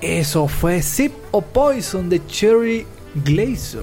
[0.00, 2.86] Eso fue Zip o Poison de Cherry
[3.24, 3.82] Glazer.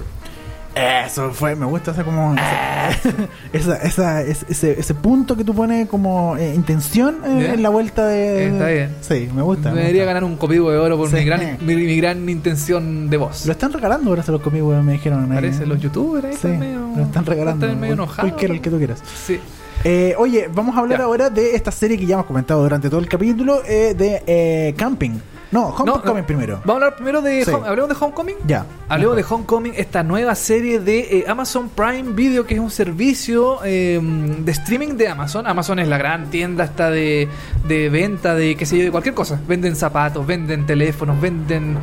[1.06, 2.36] Eso fue, me gusta esa como.
[3.52, 7.70] Esa, esa, es- ese, ese punto que tú pones como eh, intención eh, en la
[7.70, 8.48] vuelta de.
[8.48, 8.96] Está bien.
[9.02, 9.70] Sí, me gusta.
[9.70, 10.14] Me me debería gusta.
[10.14, 11.16] ganar un copivo de oro por Sí.
[11.18, 13.46] mi, gran, mi, mi gran intención de voz.
[13.48, 15.30] Lo están regalando ahora se los comí, weón, me dijeron.
[15.32, 15.36] ahí.
[15.36, 16.80] Parece los youtubers ahí Sí, están medio.
[16.96, 17.66] lo están regalando.
[17.66, 18.30] están medio enojados.
[18.32, 19.04] Cualquiera, el que tú quieras.
[19.26, 19.40] Sí.
[19.84, 21.06] Eh, oye, vamos a hablar Ya.
[21.06, 24.74] ahora de esta serie que ya hemos comentado durante todo el capítulo eh, de eh,
[24.78, 25.20] Camping.
[25.50, 26.26] No, Homecoming no.
[26.28, 26.56] primero.
[26.66, 27.46] Vamos a hablar primero de.
[27.46, 27.52] Sí.
[27.52, 28.36] Home- ¿Hablemos de Homecoming?
[28.46, 28.66] Ya.
[28.90, 33.60] Hablemos de Homecoming, esta nueva serie de eh, Amazon Prime Video, que es un servicio
[33.64, 35.48] eh, de streaming de Amazon.
[35.48, 37.30] Amazon es la gran tienda esta de,
[37.66, 39.40] de venta de, qué sé yo, de cualquier cosa.
[39.48, 41.78] Venden zapatos, venden teléfonos, venden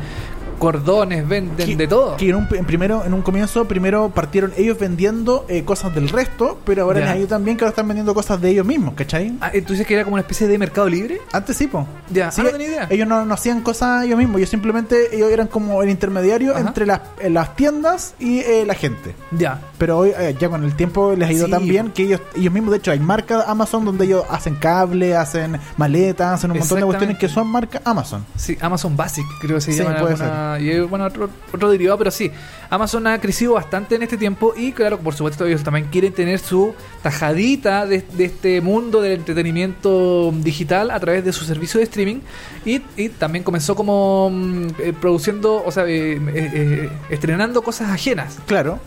[0.57, 2.17] cordones, venden Que- de todo.
[2.17, 6.09] Que en un, en primero, en un comienzo, primero partieron ellos vendiendo eh, cosas del
[6.09, 7.11] resto, pero ahora Ya.
[7.11, 9.33] ha ido también que ahora están vendiendo cosas de ellos mismos, ¿cachai?
[9.41, 11.21] Ah, eh, ¿Tú dices que era como una especie de mercado libre?
[11.31, 11.87] Antes sí, po.
[12.09, 12.87] Ya, Sí, ah, no tenía idea.
[12.89, 16.61] Ellos no, no hacían cosas ellos mismos, ellos simplemente ellos eran como el intermediario Ajá.
[16.67, 19.15] entre las, eh, las tiendas y eh, la gente.
[19.31, 19.59] Ya.
[19.77, 21.51] Pero hoy, eh, ya con el tiempo les ha ido Sí.
[21.51, 25.15] tan bien que ellos, ellos mismos, de hecho, hay marcas Amazon donde ellos hacen cable,
[25.15, 28.25] hacen maletas, hacen un montón de cuestiones que son marca Amazon.
[28.35, 29.97] Sí, Amazon Basic, creo que se Sí, llama.
[29.99, 30.15] puede
[30.59, 32.31] y, bueno, otro, otro derivado, pero sí.
[32.69, 36.39] Amazon ha crecido bastante en este tiempo y, claro, por supuesto, ellos también quieren tener
[36.39, 41.83] su tajadita de, de este mundo del entretenimiento digital a través de su servicio de
[41.85, 42.19] streaming.
[42.65, 47.89] Y, y también comenzó como mm, eh, produciendo, o sea, eh, eh, eh, estrenando cosas
[47.89, 48.39] ajenas.
[48.47, 48.79] Claro.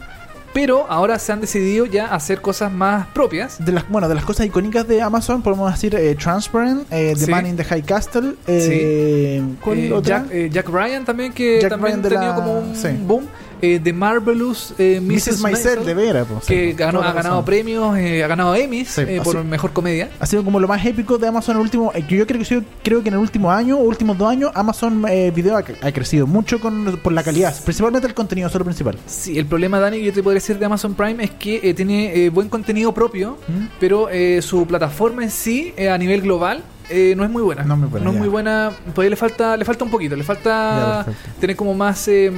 [0.54, 3.64] Pero ahora se han decidido ya hacer cosas más propias.
[3.64, 7.26] De las, bueno, de las cosas icónicas de Amazon podemos decir eh, Transparent, eh, The
[7.26, 7.30] Sí.
[7.30, 10.22] Man in the High Castle, eh, ¿cuál Eh, otra?
[10.22, 12.88] Jack, eh, Jack Ryan también, que Jack también de tenido la- como un sí.
[13.02, 13.26] boom.
[13.62, 15.28] Eh, The Marvelous eh, Mrs.
[15.28, 15.40] Mrs.
[15.40, 16.26] Maisel, de veras.
[16.26, 17.44] po, sí, que ganó, ha ganado razón.
[17.44, 20.10] premios, eh, ha ganado Emmys Sí, eh, por así- mejor comedia.
[20.20, 21.92] Ha sido como lo más épico de Amazon en el último.
[21.94, 24.50] eh, que yo creo que creo que en el último año o últimos dos años
[24.54, 28.56] Amazon eh, Video ha, ha crecido mucho con, por la calidad, principalmente el contenido, eso
[28.56, 28.96] es lo principal.
[29.06, 32.28] Sí, el problema, Dani, que yo te podría decir de Amazon Prime es que tiene
[32.30, 33.66] buen contenido propio, ¿Mm?
[33.80, 37.64] pero eh, su plataforma en sí, eh, a nivel global, eh, no es muy buena.
[37.64, 38.70] No es muy buena, No es muy buena.
[38.94, 40.16] Todavía le falta, le falta un poquito.
[40.16, 41.04] Le falta
[41.38, 42.08] tener como más.
[42.08, 42.30] eh,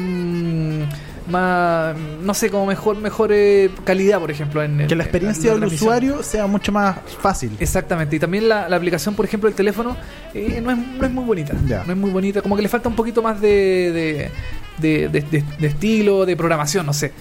[1.31, 5.53] más no sé como mejor mejor eh, calidad por ejemplo en Que la en- experiencia
[5.53, 7.57] en la del usuario sea mucho más fácil.
[7.59, 9.97] Exactamente, y también la, la aplicación, por ejemplo, del teléfono
[10.35, 11.55] eh, no, es, no es muy bonita.
[11.87, 14.31] No es muy bonita, como que le falta un poquito más de-
[14.79, 17.12] de estilo, de programación, no sé.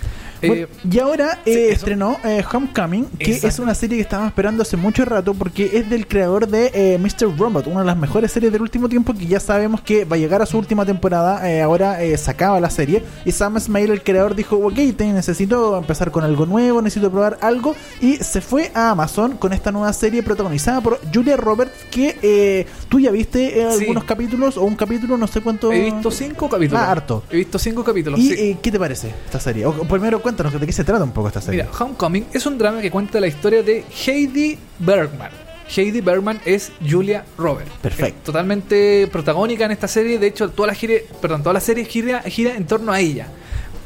[0.41, 1.73] Eh, Bueno, y ahora sí, eh, eso.
[1.75, 3.47] estrenó eh, Homecoming, que Exacto.
[3.47, 6.97] es una serie que estábamos esperando hace mucho rato porque es del creador de eh,
[6.97, 7.37] Mr.
[7.37, 10.19] Robot, una de las mejores series del último tiempo que ya sabemos que va a
[10.19, 11.49] llegar a su última temporada.
[11.49, 15.05] eh, ahora eh, se acaba la serie y Sam Smile, el creador, dijo: Ok, te
[15.11, 17.75] necesito empezar con algo nuevo, necesito probar algo.
[18.01, 22.99] Y se fue a Amazon con esta nueva serie protagonizada por Julia Roberts, que tú
[22.99, 23.81] ya viste eh, Sí.
[23.81, 25.71] algunos capítulos o un capítulo, no sé cuánto.
[25.71, 26.81] he visto cinco capítulos.
[26.83, 27.23] Ah, harto.
[27.29, 28.19] He visto cinco capítulos.
[28.19, 28.57] ¿Y sí.
[28.61, 29.65] qué te parece esta serie?
[29.65, 31.63] O, primero cuéntanos de qué se trata un poco esta serie.
[31.63, 35.31] Mira, Homecoming es un drama que cuenta la historia de Heidi Bergman.
[35.75, 37.71] Heidi Bergman es Julia Roberts.
[37.81, 38.17] Perfecto.
[38.19, 40.19] Es totalmente protagónica en esta serie.
[40.19, 43.27] De hecho, toda la, gire- perdón, toda la serie gira, gira en torno a ella.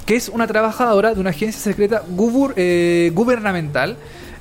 [0.06, 3.96] Que es una trabajadora de una agencia secreta gubur- eh, gubernamental.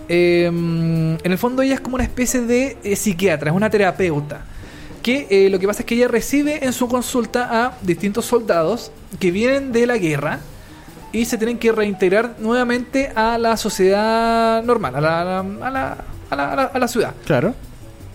[0.08, 4.44] Eh, en el fondo ella es como una especie de eh, psiquiatra, es una terapeuta.
[5.02, 8.90] Que eh, lo que pasa es que ella recibe en su consulta a distintos soldados
[9.20, 10.40] que vienen de la guerra
[11.12, 15.96] y se tienen que reintegrar nuevamente a la sociedad normal, a la, a la,
[16.30, 17.14] a la, a la- ciudad.
[17.26, 17.54] Claro.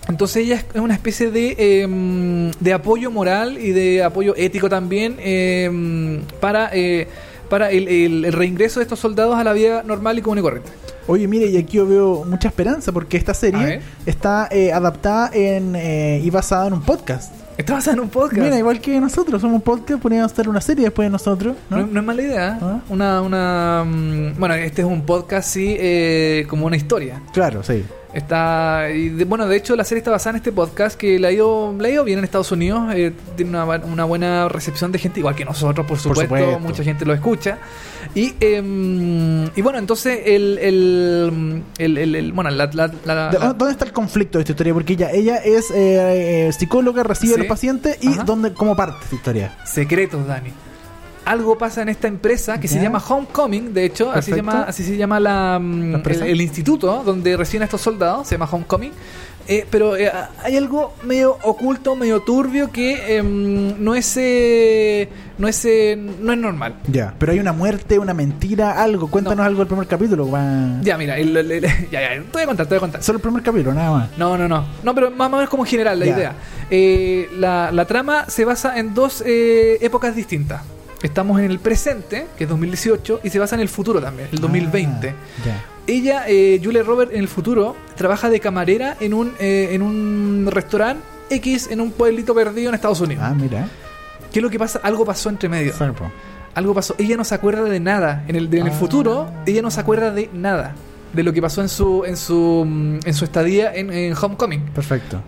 [0.10, 5.18] Entonces ella es una especie de, eh, de apoyo moral y de apoyo ético también
[5.20, 7.08] eh, para, eh,
[7.50, 10.42] para el, el- el reingreso de estos soldados a la vida normal y común y
[10.42, 10.70] corriente.
[11.08, 15.74] Oye, mire, y aquí yo veo mucha esperanza porque esta serie está eh, adaptada en,
[15.76, 17.32] eh, y basada en un podcast.
[17.58, 18.39] Está basada en un podcast.
[18.39, 21.78] Mira, igual que nosotros, somos un podcast, podríamos hacer una serie después de nosotros, no,
[21.78, 21.88] ¿no?
[21.88, 22.60] no es mala idea.
[22.62, 22.80] Ah.
[22.88, 27.20] Una, una, mm, bueno, este es un podcast, sí, eh, como una historia.
[27.34, 27.84] Claro, sí.
[28.18, 31.28] Está, y de- bueno, de hecho la serie está basada en este podcast que le
[31.28, 34.92] ha ido, le ha ido bien en Estados Unidos, eh, tiene una, una buena recepción
[34.92, 36.60] de gente, igual que nosotros, por supuesto, supuesto.
[36.60, 37.60] mucha gente lo escucha.
[38.16, 43.38] Y, em, y bueno, entonces el, el, el, el- el- bueno, la, la- la- ¿De-
[43.38, 44.74] la- ¿Dónde está el conflicto de esta historia?
[44.74, 47.36] Porque ella, ella es eh, eh, psicóloga, recibe Sí.
[47.36, 48.24] a los pacientes y Ajá.
[48.24, 49.56] ¿dónde, ¿cómo parte esta historia?
[49.64, 50.50] secretos, Dani.
[51.28, 54.52] Algo pasa en esta empresa que se llama Homecoming, de hecho, así se Perfecto.
[54.52, 58.36] llama, así se llama la, mm, el, el instituto donde reciben a estos soldados, se
[58.36, 58.92] llama Homecoming.
[59.50, 60.12] eh, pero eh,
[60.44, 66.32] hay algo medio oculto, medio turbio que em, no es eh, no es eh, no
[66.34, 66.76] es normal.
[66.88, 69.10] Ya, pero hay una muerte, una mentira, algo.
[69.10, 69.44] Cuéntanos No.
[69.44, 70.30] algo del primer capítulo.
[70.30, 70.80] va.
[70.82, 71.62] Ya, mira, el- el- el-
[71.92, 73.04] ya, ya, te voy a contar, te voy a contar.
[73.04, 74.10] Solo el primer capítulo, nada más.
[74.18, 74.66] No, no, no.
[74.84, 76.34] No, pero más o menos como en general la idea.
[76.70, 80.62] Eh, la, la trama se basa en dos eh, épocas distintas.
[81.04, 84.40] Estamos en el presente, que es 2018, y se basa en el futuro también, el
[84.40, 85.10] 2020.
[85.10, 85.14] Ah.
[85.86, 90.48] Ella, eh, Julia Robert, en el futuro, trabaja de camarera en un, eh, en un
[90.52, 93.24] restaurante X en un pueblito perdido en Estados Unidos.
[93.28, 93.68] Ah, mira.
[94.32, 94.80] ¿Qué es lo que pasa?
[94.84, 95.72] Algo pasó entre medio.
[95.74, 96.12] Zarpo.
[96.56, 96.96] Algo pasó.
[96.98, 98.24] Ella no se acuerda de nada.
[98.28, 98.76] En el, de- en el Ah.
[98.76, 100.74] futuro, ella no se acuerda de nada.
[101.14, 104.62] De lo que pasó en su, en su, mm, en su estadía en, en Homecoming.
[104.74, 105.22] Perfecto.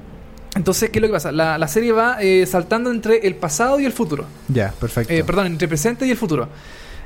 [0.56, 1.32] Entonces, ¿qué es lo que pasa?
[1.32, 4.26] La, la serie va eh, saltando entre el pasado y el futuro.
[4.48, 5.14] Ya, perfecto.
[5.14, 6.50] Eh, perdón, entre el presente y el futuro.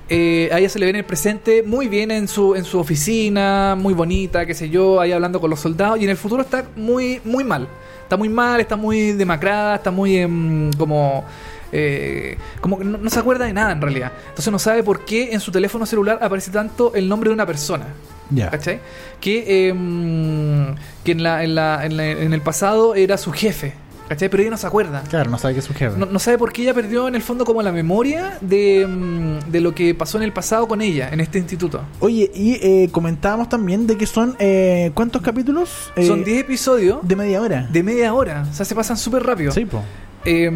[0.10, 2.80] Eh, a ella se le ve en el presente muy bien en su, en su
[2.80, 6.00] oficina, muy bonita, qué sé yo, ahí hablando con los soldados.
[6.00, 7.68] Y en el futuro está muy, muy mal.
[8.04, 11.24] Está muy mal, está muy demacrada, está muy em, como...
[11.72, 14.12] eh, como que no, no se acuerda de nada en realidad.
[14.30, 17.46] Entonces no sabe por qué en su teléfono celular aparece tanto el nombre de una
[17.46, 17.88] persona.
[18.36, 18.50] Ya.
[18.50, 18.80] ¿Cachai?
[19.22, 23.74] Que, em, que en, la, en, la- en la- en el pasado era su jefe.
[24.10, 24.28] ¿Cachai?
[24.30, 25.02] Pero ella no se acuerda.
[25.10, 25.98] Claro, no sabe qué es su jefe.
[25.98, 29.50] No, no sabe por qué ella perdió en el fondo como la memoria de, mm,
[29.50, 31.82] de lo que pasó en el pasado con ella, en este instituto.
[32.02, 34.36] Oye, y eh, comentábamos también de que son.
[34.40, 35.92] Eh, ¿Cuántos capítulos?
[35.96, 37.68] Eh, Son 10 episodios de media hora.
[37.72, 39.54] de media hora, o sea, se pasan súper rápido.
[39.54, 39.82] Sí, po.
[40.26, 40.50] Eh,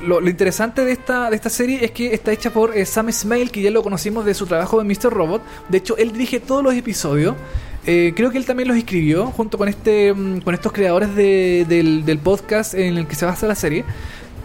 [0.00, 3.48] lo, interesante de esta, de esta serie es que está hecha por eh, Sam Smale,
[3.50, 5.10] que ya lo conocimos de su trabajo en Mr.
[5.10, 5.42] Robot.
[5.68, 7.36] De hecho, él dirige todos los episodios.
[7.86, 11.64] Eh, creo que él también los escribió junto con este mm, con estos creadores de-
[12.04, 13.84] del podcast en el que se basa la serie.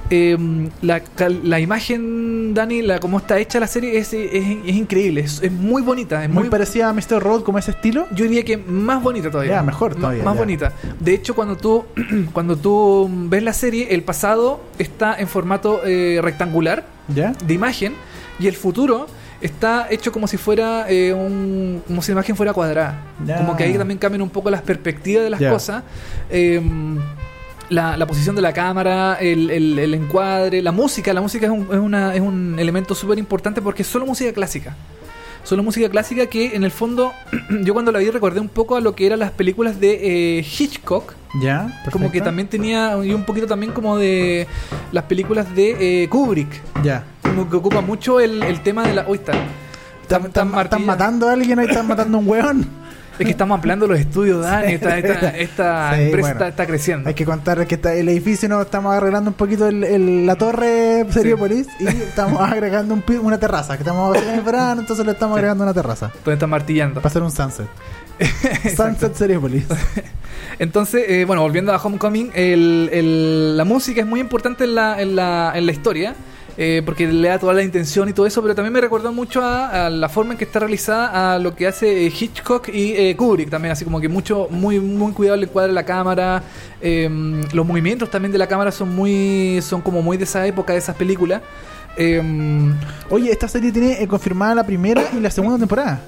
[0.09, 0.37] Eh,
[0.81, 1.01] la,
[1.43, 5.51] la imagen, Dani, la cómo está hecha la serie es, es, es increíble, es, es
[5.51, 7.21] muy bonita, es Muy, muy, parecida a Mr.
[7.23, 8.07] Road como ese estilo.
[8.11, 9.53] yo diría que más bonita todavía.
[9.55, 10.39] Ya, mejor M- todavía, Más ya.
[10.39, 10.73] bonita.
[10.99, 11.85] De hecho, cuando tú,
[12.33, 17.33] cuando tú ves la serie, el pasado está en formato eh, rectangular ¿Ya?
[17.45, 17.93] de imagen
[18.39, 19.07] y el futuro
[19.41, 23.01] está hecho como si fuera eh, un, como si la imagen fuera cuadrada.
[23.37, 25.83] Como que ahí también cambian un poco las perspectivas de las cosas.
[26.29, 26.61] Eh,
[27.69, 31.13] la, la posición de la cámara, el, el- el encuadre, la música.
[31.13, 34.31] La música es un, es una- es un elemento súper importante porque es solo música
[34.33, 34.75] clásica.
[35.43, 37.11] Solo música clásica que en el fondo
[37.65, 40.45] yo cuando la vi recordé un poco a lo que eran las películas de eh,
[40.57, 41.13] Hitchcock.
[41.41, 41.61] ¿Ya?
[41.91, 42.25] Como que perfecto.
[42.25, 44.47] también tenía y un poquito también como de
[44.91, 46.61] las películas de eh, Kubrick.
[46.83, 47.03] Ya.
[47.23, 49.05] Como que ocupa mucho el, el tema de la...
[49.07, 49.33] Uy, está.
[50.03, 51.65] ¿Están, están- martilla- están matando a alguien ahí?
[51.67, 52.69] ¿Están matando a un hueón?
[53.23, 54.73] Es que estamos ampliando los estudios, Dani.
[54.73, 56.33] Esta, esta, esta Sí, empresa bueno.
[56.33, 57.09] está, está creciendo.
[57.09, 60.35] Hay que contar que está el edificio, no estamos arreglando un poquito el- el- la
[60.35, 63.75] torre Seriopolis y estamos agregando un una terraza.
[63.77, 65.39] Que estamos en el verano, entonces le estamos Sí.
[65.39, 66.11] agregando una terraza.
[66.23, 66.95] Donde está martillando.
[67.01, 67.67] Para hacer un sunset.
[68.75, 69.65] sunset Seriopolis.
[70.59, 75.15] Entonces, eh, bueno, volviendo a Homecoming, el- la música es muy importante en la, en
[75.15, 76.15] la, en la historia.
[76.57, 79.41] Eh, porque le da toda la intención y todo eso, pero también me recordó mucho
[79.41, 82.93] a, a la forma en que está realizada a lo que hace eh, Hitchcock y
[82.95, 86.43] eh, Kubrick también, así como que mucho, muy, muy cuidado el encuadre de la cámara,
[86.81, 87.09] eh,
[87.53, 90.79] los movimientos también de la cámara son muy, son como muy de esa época, de
[90.79, 91.41] esas películas.
[91.95, 92.21] Eh,
[93.09, 96.01] Oye, esta serie tiene eh, confirmada la primera y la segunda temporada.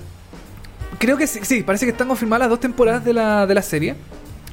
[0.98, 3.62] Creo que sí, sí, parece que están confirmadas las dos temporadas de la, de la
[3.62, 3.96] serie.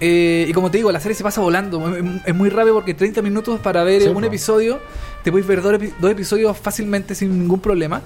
[0.04, 1.94] Eh, y como te digo, la serie se pasa volando.
[1.96, 4.80] Es- Es muy rápido porque 30 minutos para ver Sí, eh, un episodio.
[5.22, 8.02] Te puedes ver dos, epi- dos episodios fácilmente sin ningún problema.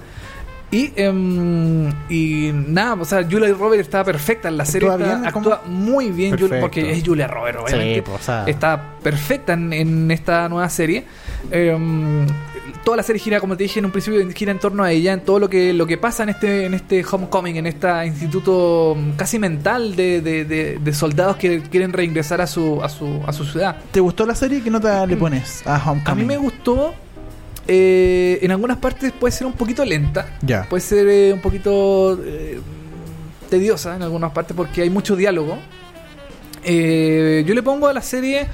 [0.69, 4.89] Y, em, y nada, o sea, Julia Roberts está perfecta en la serie.
[4.89, 5.27] ¿Actúa está- bien?
[5.27, 7.95] actúa muy bien, Julia- porque es Julia Roberts, obviamente.
[7.95, 8.43] Sí, pues, o sea.
[8.45, 11.05] Está perfecta en, en esta nueva serie.
[11.51, 12.27] Em,
[12.83, 15.13] toda la serie gira, como te dije en un principio, gira en torno a ella,
[15.13, 18.95] en todo lo que, lo que pasa en este, en este homecoming, en este instituto
[18.97, 23.21] mm, casi mental de, de- de- de soldados que quieren reingresar a su, a su,
[23.25, 23.77] a su ciudad.
[23.91, 24.61] ¿Te gustó la serie?
[24.61, 26.27] ¿Qué nota le pones a A Homecoming?
[26.27, 26.93] mí me gustó.
[27.67, 30.37] eh, en algunas partes puede ser un poquito lenta.
[30.41, 30.63] Ya.
[30.69, 32.59] Puede ser eh, un poquito eh,
[33.49, 35.57] tediosa en algunas partes porque hay mucho diálogo.
[36.63, 38.47] Eh, yo le pongo a la serie.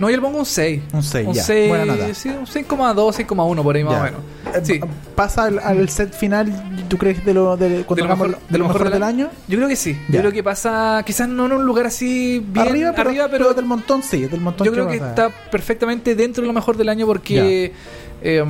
[0.00, 0.82] No, yo le pongo un 6.
[0.92, 1.42] Un 6, Un ya.
[1.44, 2.14] 6, Buena nota.
[2.14, 4.20] sí, un 6,2, 6,1 por ahí más o menos.
[4.54, 4.80] Eh, Sí.
[5.14, 6.50] ¿Pasa al, al set final,
[6.88, 9.28] tú crees, de lo, de, cuando De lo hagamos mejor- de lo mejor del año?
[9.46, 9.92] Yo creo que sí.
[10.08, 10.14] Ya.
[10.14, 13.44] Yo creo que pasa, quizás no en un lugar así bien arriba, pero, arriba, pero
[13.44, 16.76] pero del montón sí, del montón yo creo que está perfectamente dentro de lo mejor
[16.78, 17.72] del año porque
[18.22, 18.44] eh,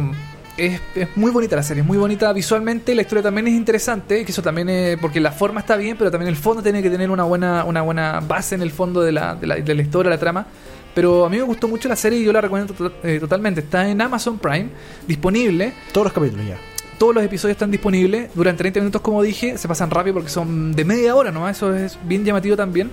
[0.57, 4.24] es, es muy bonita la serie, es muy bonita visualmente, la historia también es interesante,
[4.24, 6.90] que eso también es, porque la forma está bien, pero también el fondo tiene que
[6.90, 9.82] tener una buena, una buena base en el fondo de la, de la, de la
[9.82, 10.46] historia, la trama.
[10.95, 13.61] Pero a mí me gustó mucho la serie y yo la recomiendo to- eh, totalmente.
[13.61, 14.68] Está en Amazon Prime,
[15.07, 15.72] disponible.
[15.93, 16.59] Todos los capítulos ya.
[16.99, 18.34] Todos los episodios están disponibles.
[18.34, 19.57] Duran 30 minutos, como dije.
[19.57, 21.57] Se pasan rápido porque son de media hora nomás.
[21.57, 22.91] Eso es bien llamativo también.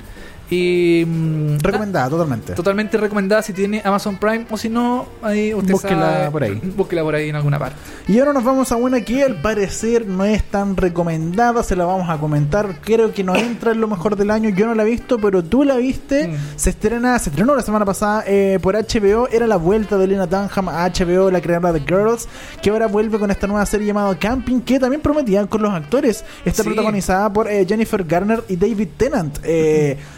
[0.49, 2.53] Y mm, Recomendada, totalmente.
[2.53, 6.61] Totalmente recomendada si tiene Amazon Prime o si no, ahí usted Búsquela sabe, por ahí.
[6.75, 7.75] Búsquela por ahí en alguna parte.
[8.07, 11.85] Y ahora nos vamos a una que al parecer no es tan recomendada, se la
[11.85, 12.75] vamos a comentar.
[12.81, 14.49] Creo que no entra en lo mejor del año.
[14.49, 16.29] Yo no la he visto, pero tú la viste.
[16.29, 16.35] Mm.
[16.55, 19.27] Se estrena, se estrenó la semana pasada eh, por HBO.
[19.29, 22.27] Era la vuelta de Lena Dunham a HBO, la creadora de Girls,
[22.61, 26.23] que ahora vuelve con esta nueva serie llamada Camping, que también prometían con los actores.
[26.45, 26.69] Está Sí.
[26.69, 29.39] protagonizada por eh, Jennifer Garner y David Tennant.
[29.43, 29.97] Eh,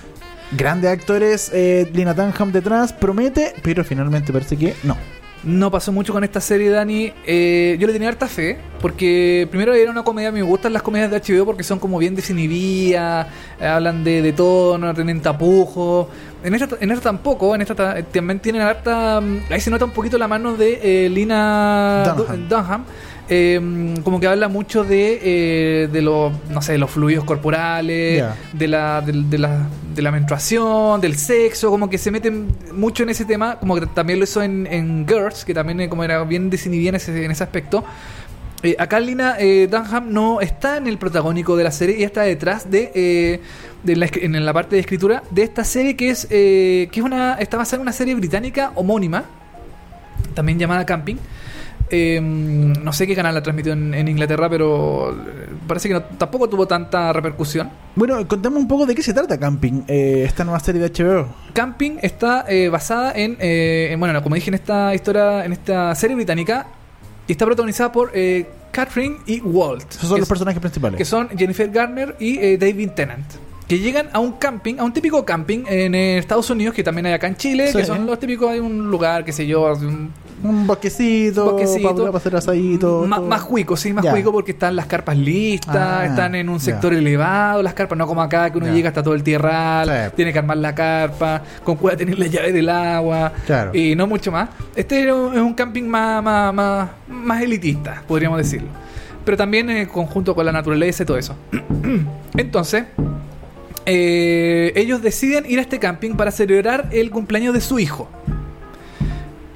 [0.52, 4.97] Grandes actores, eh, Lena Dunham detrás, promete, pero finalmente parece que no.
[5.41, 7.14] No pasó mucho con esta serie, Dani.
[7.26, 11.10] Eh, yo le tenía harta fe, porque primero era una comedia, me gustan las comedias
[11.12, 13.28] de HBO porque son como bien desinhibidas,
[13.62, 16.08] hablan de, de todo, no tienen tapujos.
[16.43, 19.22] En esta, en esta tampoco, en esta ta- también tienen harta...
[19.22, 22.18] mm, Ahí se nota un poquito la mano de eh, Lina Dunham.
[22.50, 22.84] Du- Dunham.
[23.32, 28.18] Eh, como que habla mucho de, eh, de los, no sé, de los fluidos corporales,
[28.18, 28.36] Ya.
[28.54, 33.04] de, la, de, de la, de la menstruación, del sexo, como que se meten mucho
[33.04, 36.04] en ese tema, como que también lo hizo en, en Girls, que también eh, como
[36.04, 37.84] era bien desinhibida en ese, en ese aspecto.
[38.64, 42.24] Eh, acá Lina eh, Dunham no está en el protagónico de la serie, ella está
[42.24, 43.42] detrás de, eh,
[43.84, 47.06] de la, en la parte de escritura de esta serie que es eh, que es
[47.06, 49.24] una está basada en una serie británica homónima,
[50.34, 51.16] también llamada Camping.
[51.92, 55.16] Eh, no sé qué canal la transmitió en, en Inglaterra, pero eh,
[55.68, 57.70] parece que no- tampoco tuvo tanta repercusión.
[57.96, 61.28] Bueno, contame un poco de qué se trata Camping, eh, esta nueva serie de HBO.
[61.54, 65.94] Camping está eh, basada en, eh, en, bueno, como dije en esta historia, en esta
[65.96, 66.68] serie británica,
[67.28, 69.90] y está protagonizada por eh, Catherine y Walt.
[69.92, 70.98] Esos son los es- personajes principales.
[70.98, 73.26] que son Jennifer Garner y David Tennant.
[73.68, 77.14] Que llegan a un camping, a un típico camping en Estados Unidos, que también hay
[77.14, 77.78] acá en Chile, Sí.
[77.78, 80.12] que son los típicos de un lugar, qué sé yo, un-
[80.42, 82.06] Un bosquecito, Bosquecito.
[82.06, 83.06] para hacer asadito.
[83.06, 84.12] más, más cuico, sí, más Ya.
[84.12, 86.64] cuico porque están las carpas listas, Ah, están en un ya.
[86.66, 88.74] sector elevado, las carpas, no como acá que uno Ya.
[88.74, 90.14] llega hasta todo el tierral, Sí.
[90.16, 93.72] tiene que armar la carpa, con cuál tener la llave del agua Claro.
[93.76, 94.50] y no mucho más.
[94.76, 98.70] Este es un, es un camping más, más, más, más elitista, podríamos decirlo.
[99.26, 101.36] Pero también en conjunto con la naturaleza y todo eso.
[102.38, 102.86] Entonces,
[103.86, 108.08] eh, ellos deciden ir a este camping para celebrar el cumpleaños de su hijo.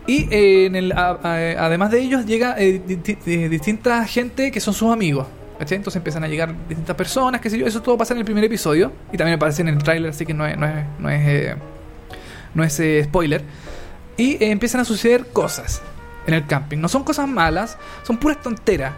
[0.07, 1.19] Y eh, a-
[1.65, 5.27] además de ellos llega eh, di- di- eh, distinta gente que son sus amigos.
[5.59, 7.65] Entonces empiezan a llegar distintas personas, qué sé yo.
[7.65, 8.91] Eso todo pasa en el primer episodio.
[9.13, 11.55] Y también aparece en el tráiler, así que no es, no es, no es, eh,
[12.53, 13.43] no es eh, spoiler.
[14.17, 15.81] Y eh, empiezan a suceder cosas
[16.27, 16.79] en el camping.
[16.79, 18.91] No son cosas malas, son puras tonteras.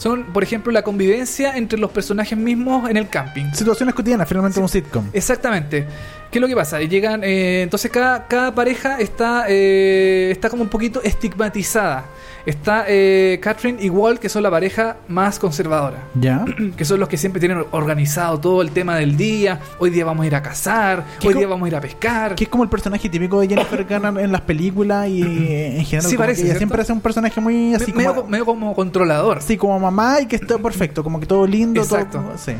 [0.00, 3.52] Son, por ejemplo, la convivencia entre los personajes mismos en el camping.
[3.52, 5.04] Situaciones cotidianas, finalmente un sitcom.
[5.12, 5.86] Exactamente.
[6.30, 6.80] ¿Qué es lo que pasa?
[6.80, 12.06] Llegan, eh, entonces cada, cada pareja está, eh, está como un poquito estigmatizada.
[12.46, 15.98] Está eh, Catherine y Walt, que son la pareja más conservadora.
[16.14, 16.44] ¿Ya?
[16.76, 19.60] Que son los que siempre tienen organizado todo el tema del día.
[19.78, 22.34] Hoy día vamos a ir a cazar, ¿Qué hoy día vamos a ir a pescar.
[22.34, 25.84] Que es como el personaje típico de Jennifer Garner en las películas y eh, en
[25.84, 26.10] general.
[26.10, 28.28] Sí, parece, ella siempre hace un personaje muy así medio, como.
[28.28, 29.38] medio como controlador.
[29.38, 32.18] Así como mamá y que está perfecto, como que todo lindo, Exacto.
[32.20, 32.38] todo.
[32.38, 32.52] Sí.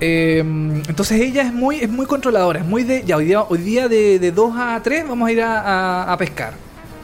[0.00, 3.58] Eh, entonces ella es muy, es muy controladora, es muy de, ya hoy día, hoy
[3.58, 6.52] día de, de 2 a 3 vamos a ir a, a- a pescar.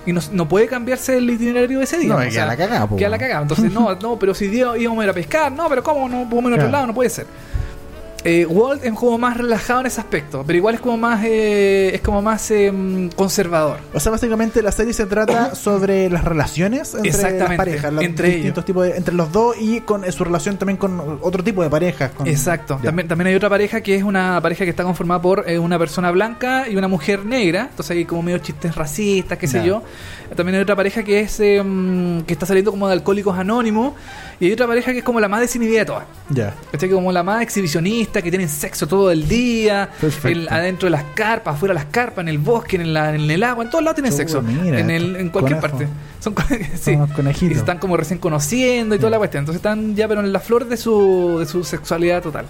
[0.06, 2.08] Y no, no puede cambiarse el itinerario de ese día.
[2.08, 3.42] No, o queda sea, la cagada, Queda la cagada.
[3.42, 6.08] Entonces, no, no, pero si día íbamos a ir a pescar, no, pero ¿cómo?
[6.08, 6.72] No podemos ir a otro Claro.
[6.72, 7.26] lado, no puede ser.
[8.22, 11.94] Eh, Walt es como más relajado en ese aspecto, pero igual es como más, eh,
[11.94, 12.70] es como más eh,
[13.16, 13.78] conservador.
[13.94, 18.28] O sea, básicamente la serie se trata sobre las relaciones entre las parejas, los entre
[18.28, 21.62] distintos tipos de, entre los dos y con eh, su relación también con otro tipo
[21.62, 22.10] de parejas.
[22.10, 22.76] con- Exacto.
[22.82, 22.90] Ya.
[22.90, 25.78] También, también hay otra pareja que es una pareja que está conformada por eh, una
[25.78, 27.68] persona blanca y una mujer negra.
[27.70, 29.64] Entonces hay como medio chistes racistas, qué sé Ya.
[29.64, 29.82] yo.
[30.36, 33.94] También hay otra pareja que es mm, que está saliendo como de alcohólicos anónimos.
[34.40, 36.04] Y hay otra pareja que es como la más desinhibida de todas.
[36.30, 36.54] Ya.
[36.72, 36.88] ¿Cachai?
[36.88, 39.90] Como la más exhibicionista, que tienen sexo todo el día,
[40.24, 43.30] el- adentro de las carpas, afuera de las carpas, en el bosque, en, la- en
[43.30, 44.40] el agua, en todos lados tienen Chuta, sexo.
[44.40, 45.78] mira, en, el, en cualquier conejo.
[45.78, 45.92] parte.
[46.20, 46.34] Son,
[46.80, 46.96] sí.
[47.14, 47.50] Conejitos.
[47.50, 49.42] Y se están como recién conociendo y toda la cuestión.
[49.42, 52.46] Entonces están ya, pero en la flor de su, de su sexualidad total.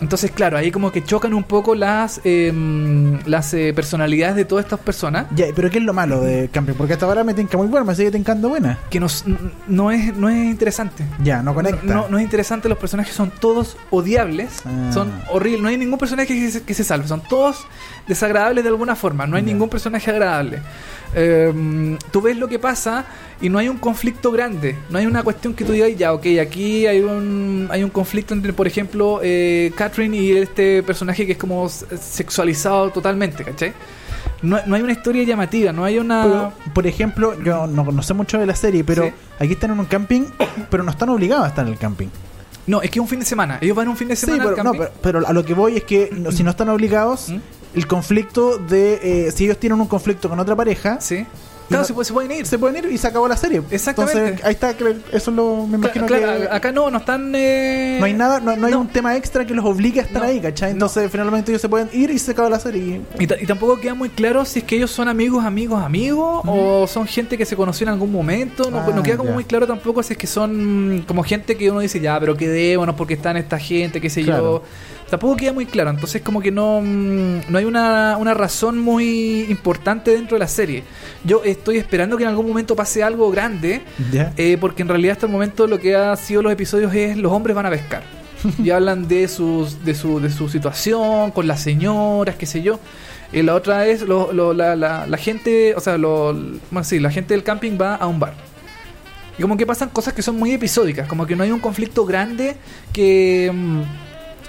[0.00, 4.64] Entonces, claro, ahí como que chocan un poco las, em, las eh, personalidades de todas
[4.64, 5.26] estas personas.
[5.34, 6.74] Ya, pero ¿qué es lo malo de Camping?
[6.74, 8.78] Porque hasta ahora me tinca muy buena, me sigue tincando buena.
[8.90, 9.24] Que nos,
[9.66, 11.04] no, es, no es interesante.
[11.22, 11.82] Ya, no conecta.
[11.82, 14.90] No, no es interesante, los personajes son todos odiables, Ah.
[14.94, 17.66] son horribles, no hay ningún personaje que se, que se salve, son todos
[18.06, 19.52] desagradables de alguna forma, no hay Ya.
[19.52, 20.60] ningún personaje agradable.
[21.14, 23.06] Eh, tú ves lo que pasa
[23.40, 26.26] y no hay un conflicto grande, no hay una cuestión que tú digas, ya, ok,
[26.40, 31.32] aquí hay un, hay un conflicto entre, por ejemplo, eh, Catherine y este personaje que
[31.32, 33.72] es como sexualizado totalmente, ¿cachai?
[34.42, 36.22] No, no hay una historia llamativa, no hay una...
[36.22, 39.12] Pero, por ejemplo, yo no, no sé mucho de la serie, pero Sí.
[39.40, 40.26] aquí están en un camping,
[40.70, 42.08] pero no están obligados a estar en el camping.
[42.66, 44.44] No, es que es un fin de semana, ellos van un fin de Sí, semana
[44.44, 44.88] al pero, no, camping.
[45.02, 47.38] pero, pero a lo que voy es que si no están obligados, ¿Mm?
[47.74, 51.26] el conflicto de eh, si ellos tienen un conflicto con otra pareja, Sí.
[51.68, 52.46] Claro, no- se, puede- se pueden ir.
[52.46, 53.62] se pueden ir y se acabó la serie.
[53.70, 54.18] Exactamente.
[54.18, 57.32] Entonces, ahí está, eso es lo me imagino Claro, claro, que acá no, no están.
[57.34, 58.80] eh, no hay nada, no, no hay no.
[58.80, 60.70] un tema extra que los obligue a estar ahí, ¿cachai?
[60.72, 63.02] Entonces, finalmente ellos se pueden ir y se acaba la serie.
[63.18, 65.82] y- Y, ta- y tampoco queda muy claro si es que ellos son amigos, amigos,
[65.82, 68.70] amigos, o son gente que se conoció en algún momento.
[68.70, 69.34] No, Ah, queda como ya.
[69.34, 72.94] muy claro tampoco si es que son como gente que uno dice, ya, pero quedémonos
[72.94, 74.42] porque están esta gente, qué sé Claro.
[74.42, 74.62] yo.
[75.10, 75.90] Tampoco queda muy claro.
[75.90, 80.48] Entonces, como que no, mm, no hay una, una razón muy importante dentro de la
[80.48, 80.82] serie.
[81.24, 83.82] Yo estoy esperando que en algún momento pase algo grande.
[84.36, 87.32] Eh, porque en realidad hasta el momento lo que ha sido los episodios es los
[87.32, 88.02] hombres van a pescar.
[88.62, 92.78] y hablan de sus, de su, de su situación, con las señoras, qué sé yo.
[93.32, 96.32] Y la otra es lo- lo- la, la- la gente, o sea, lo,
[96.70, 98.34] bueno, sí, la gente del camping va a un bar.
[99.38, 102.04] Y como que pasan cosas que son muy episódicas, como que no hay un conflicto
[102.04, 102.56] grande
[102.92, 103.82] que, mm,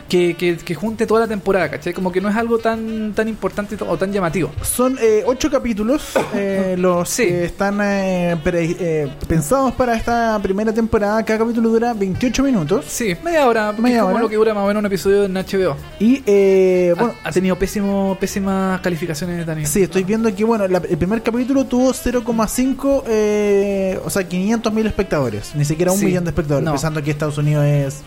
[0.09, 1.93] que, que, que junte toda la temporada, ¿cachai?
[1.93, 4.51] Como que no es algo tan, tan importante o tan llamativo.
[4.63, 7.27] Son eh, ocho capítulos eh, los Sí.
[7.27, 11.23] que están eh, pre- eh, pensados para esta primera temporada.
[11.23, 12.85] Cada capítulo dura 28 minutos.
[12.87, 14.23] Sí, media hora, Media es como hora.
[14.23, 15.75] lo que dura más o menos un episodio en HBO.
[15.99, 19.65] Y eh, bueno, ha, ha tenido pésimo, pésimas calificaciones Dani.
[19.65, 24.73] Sí, estoy viendo que bueno, la- el primer capítulo tuvo 0,5, eh, o sea, 500
[24.73, 26.71] mil espectadores, ni siquiera un Sí, millón de espectadores, no.
[26.71, 28.01] pensando que Estados Unidos es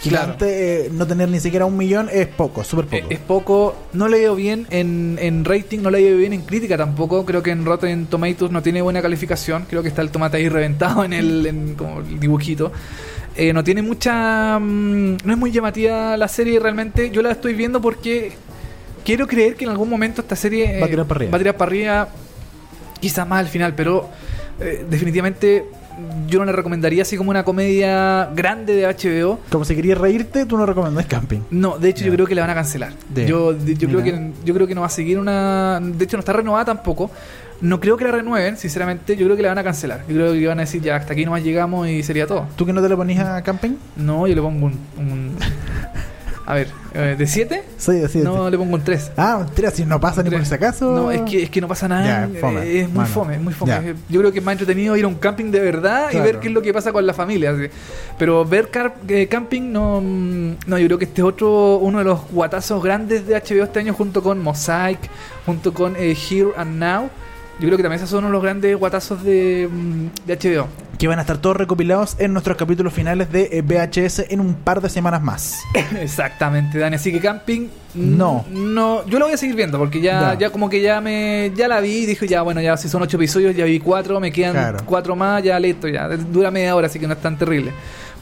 [0.00, 3.12] gigante, eh, no tener ni siquiera un millón es poco, súper Eh, poco.
[3.14, 6.76] Es poco, no le dio bien en, en rating, no le dio bien en crítica
[6.76, 7.24] tampoco.
[7.24, 9.66] Creo que en Rotten Tomatoes no tiene buena calificación.
[9.68, 12.72] Creo que está el tomate ahí reventado en el, en como el dibujito.
[13.36, 14.58] Eh, no tiene mucha.
[14.58, 17.10] mm, no es muy llamativa la serie realmente.
[17.10, 18.32] Yo la estoy viendo porque
[19.04, 21.30] quiero creer que en algún momento esta serie eh, Va a tirar para arriba.
[21.32, 22.08] va a tirar para arriba,
[23.00, 24.08] Quizá más al final, pero
[24.60, 25.64] eh, definitivamente
[26.28, 29.40] yo no le recomendaría así como una comedia grande de HBO.
[29.50, 31.40] Como si querías reírte, tú no recomiendas camping.
[31.50, 32.92] No, de hecho yo creo que la van a cancelar.
[33.08, 35.80] De- Yo, yo creo que yo creo que no va a seguir una.
[35.80, 37.10] De hecho no está renovada tampoco.
[37.60, 39.16] No creo que la renueven, sinceramente.
[39.16, 40.00] Yo creo que la van a cancelar.
[40.08, 42.46] Yo creo que van a decir ya hasta aquí nomás llegamos y sería todo.
[42.54, 43.72] ¿Tú que no te le ponías a camping?
[43.96, 44.78] No, yo le pongo un.
[44.96, 45.36] un-
[46.50, 47.62] a ver, eh, ¿de 7?
[47.76, 48.50] Sí, sí, No, sí.
[48.52, 49.12] le pongo un 3.
[49.18, 50.90] Ah, mentira, si no pasa ni por si acaso.
[50.90, 52.26] No, es que, es que no pasa nada.
[52.26, 52.62] Ya, fome.
[52.62, 53.94] eh, es muy fome, es muy fome.
[54.08, 56.24] Yo creo que es más entretenido ir a un camping de verdad y Claro.
[56.24, 57.50] ver qué es lo que pasa con la familia.
[57.50, 57.64] así.
[58.18, 58.70] Pero ver
[59.08, 62.82] eh, camping no, mm, no, yo creo que este es otro, uno de los guatazos
[62.82, 65.00] grandes de HBO este año junto con Mosaic,
[65.44, 67.10] junto con eh, Here and Now.
[67.60, 70.68] Yo creo que también esos son uno de los grandes guatazos de, mm, de HBO.
[70.96, 74.54] Que van a estar todos recopilados en nuestros capítulos finales de eh, VHS en un
[74.54, 75.58] par de semanas más.
[76.00, 76.96] Exactamente, Dani.
[76.96, 78.44] Así que camping, No.
[78.50, 79.04] no.
[79.06, 80.38] Yo lo voy a seguir viendo porque ya, Ya.
[80.38, 83.02] ya como que ya me, ya la vi y dije ya, bueno, ya si son
[83.02, 84.78] ocho episodios, ya vi cuatro, me quedan Claro.
[84.86, 86.08] cuatro más, ya listo, ya.
[86.08, 87.72] Dura media hora, así que no es tan terrible.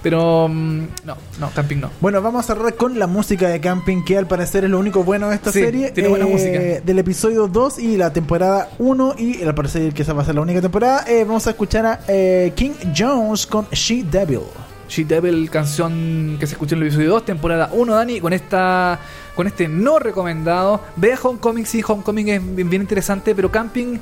[0.03, 1.91] Pero mm, no, no, camping no.
[2.01, 5.03] Bueno, vamos a cerrar con la música de Camping, que al parecer es lo único
[5.05, 5.91] bueno de esta Sí, serie.
[5.91, 6.59] tiene buena música.
[6.85, 10.35] Del episodio 2 y la temporada 1, y al parecer que esa va a ser
[10.37, 14.41] la única temporada, eh, vamos a escuchar a eh, King Jones con She Devil.
[14.89, 19.01] She Devil, canción que se escuchó en el episodio 2, temporada 1, Dani, con esta
[19.35, 20.81] con este no recomendado.
[20.95, 23.99] Vea Homecoming, sí, Homecoming es bien, bien interesante, pero Camping,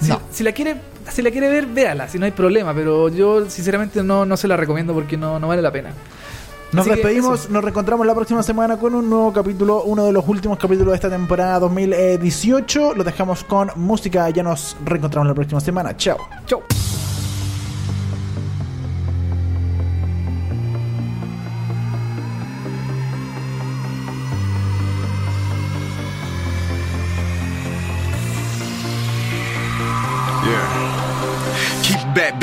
[0.00, 0.20] si, No.
[0.32, 0.76] si la quiere
[1.10, 4.48] si la quiere ver, véala, si no hay problema, pero yo sinceramente no, no se
[4.48, 5.90] la recomiendo porque no, no vale la pena.
[6.72, 10.26] Nos Así despedimos, nos reencontramos la próxima semana con un nuevo capítulo, uno de los
[10.26, 12.94] últimos capítulos de esta temporada 2018.
[12.94, 15.96] Lo dejamos con música, ya nos reencontramos la próxima semana.
[15.96, 16.18] Chao.
[16.46, 16.62] Chau.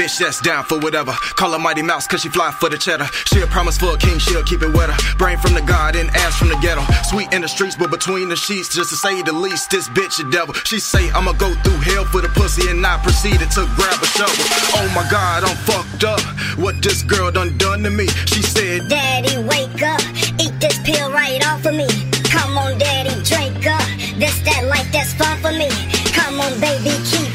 [0.01, 1.11] Bitch that's down for whatever.
[1.37, 3.05] Call her Mighty Mouse cause she fly for the cheddar.
[3.25, 4.95] She'll promise for a king, she'll keep it wetter.
[5.17, 6.81] Brain from the god and ass from the ghetto.
[7.03, 10.19] Sweet in the streets, but between the sheets, just to say the least, this bitch
[10.19, 10.55] a devil.
[10.65, 14.07] She say I'ma go through hell for the pussy and I proceeded to grab a
[14.17, 14.45] shovel.
[14.81, 16.21] Oh my god, I'm fucked up.
[16.57, 18.07] What this girl done done to me?
[18.25, 20.01] She said, Daddy, wake up.
[20.41, 21.87] Eat this pill right off of me.
[22.25, 23.85] Come on, daddy, drink up.
[24.17, 25.69] This that life that's fun for me.
[26.17, 27.30] Come on, baby, keep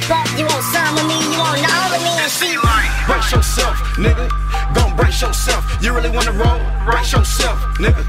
[0.57, 1.21] want some of me?
[1.21, 2.13] You want all of me?
[2.17, 2.57] And she
[3.07, 4.27] Brace yourself, nigga.
[4.75, 5.63] Gon' brace yourself.
[5.83, 6.61] You really wanna roll?
[6.85, 8.03] Brace yourself, nigga.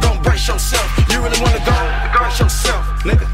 [0.00, 0.88] Gon' brace yourself.
[1.10, 1.76] You really wanna go?
[2.16, 3.28] Brace yourself, nigga.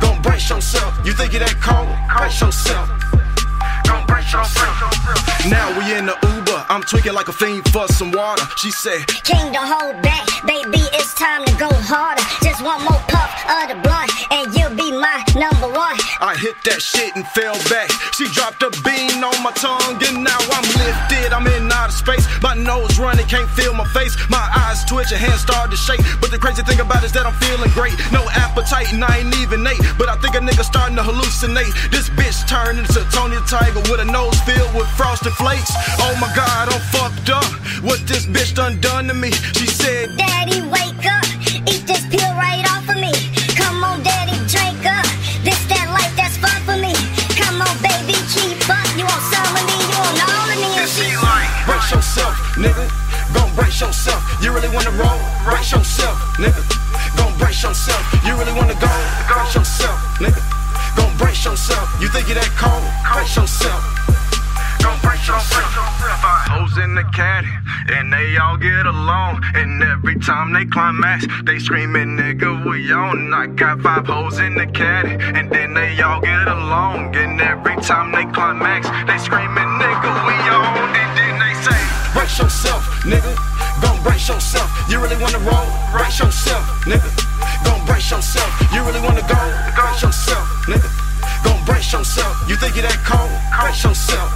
[0.00, 0.92] Gon' brace yourself.
[1.04, 1.88] You think you that cold?
[2.16, 2.88] Brace yourself.
[3.88, 4.76] Gon' brace yourself.
[5.48, 6.16] Now we in the
[6.68, 8.44] I'm tweaking like a fiend for some water.
[8.56, 10.26] She said, King, don't hold back.
[10.46, 12.22] Baby, it's time to go harder.
[12.44, 15.98] Just one more puff of the blunt, and you'll be my number one.
[16.20, 17.90] I hit that shit and fell back.
[18.14, 21.32] She dropped a bean on my tongue, and now I'm lifted.
[21.32, 22.26] I'm in outer space.
[22.42, 24.14] My nose running, can't feel my face.
[24.30, 26.00] My eyes twitch and hands start to shake.
[26.20, 27.94] But the crazy thing about it is that I'm feeling great.
[28.12, 29.82] No appetite and I ain't even ate.
[29.98, 31.90] But I think a nigga starting to hallucinate.
[31.90, 35.72] This bitch turned into Tony the Tiger with a nose filled with frosted flakes.
[36.02, 37.44] Oh my god, I'm fucked up.
[37.82, 39.30] What this bitch done done to me?
[39.58, 41.24] She said, Daddy, wake up.
[41.70, 43.12] Eat this pill right off of me.
[43.54, 45.06] Come on, daddy, drink up.
[45.46, 46.92] This that life that's fun for me.
[47.38, 48.86] Come on, baby, keep up.
[48.98, 51.08] You want some of me, you want all of me, and she
[51.66, 52.84] Brace yourself, nigga.
[53.34, 54.20] Gon' brace yourself.
[54.42, 55.09] You really wanna roll?
[69.30, 69.44] Along.
[69.54, 73.32] And every time they climax, they screaming, nigga, we on.
[73.32, 77.14] I got five hoes in the caddy, and then they all get along.
[77.16, 80.90] And every time they climax, they screaming, nigga, we on.
[80.94, 81.80] And then they say,
[82.12, 83.34] brace yourself, nigga.
[83.82, 84.68] Gon' brace yourself.
[84.88, 85.66] You really wanna roll?
[85.92, 87.10] Brace yourself, nigga.
[87.64, 88.50] Gon' brace yourself.
[88.72, 89.40] You really wanna go?
[89.74, 90.90] Brace yourself, nigga.
[91.44, 92.36] Gon' brace yourself.
[92.48, 93.30] You think you that cold?
[93.60, 94.30] Brace yourself.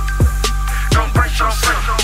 [0.94, 2.03] Gon' brace yourself.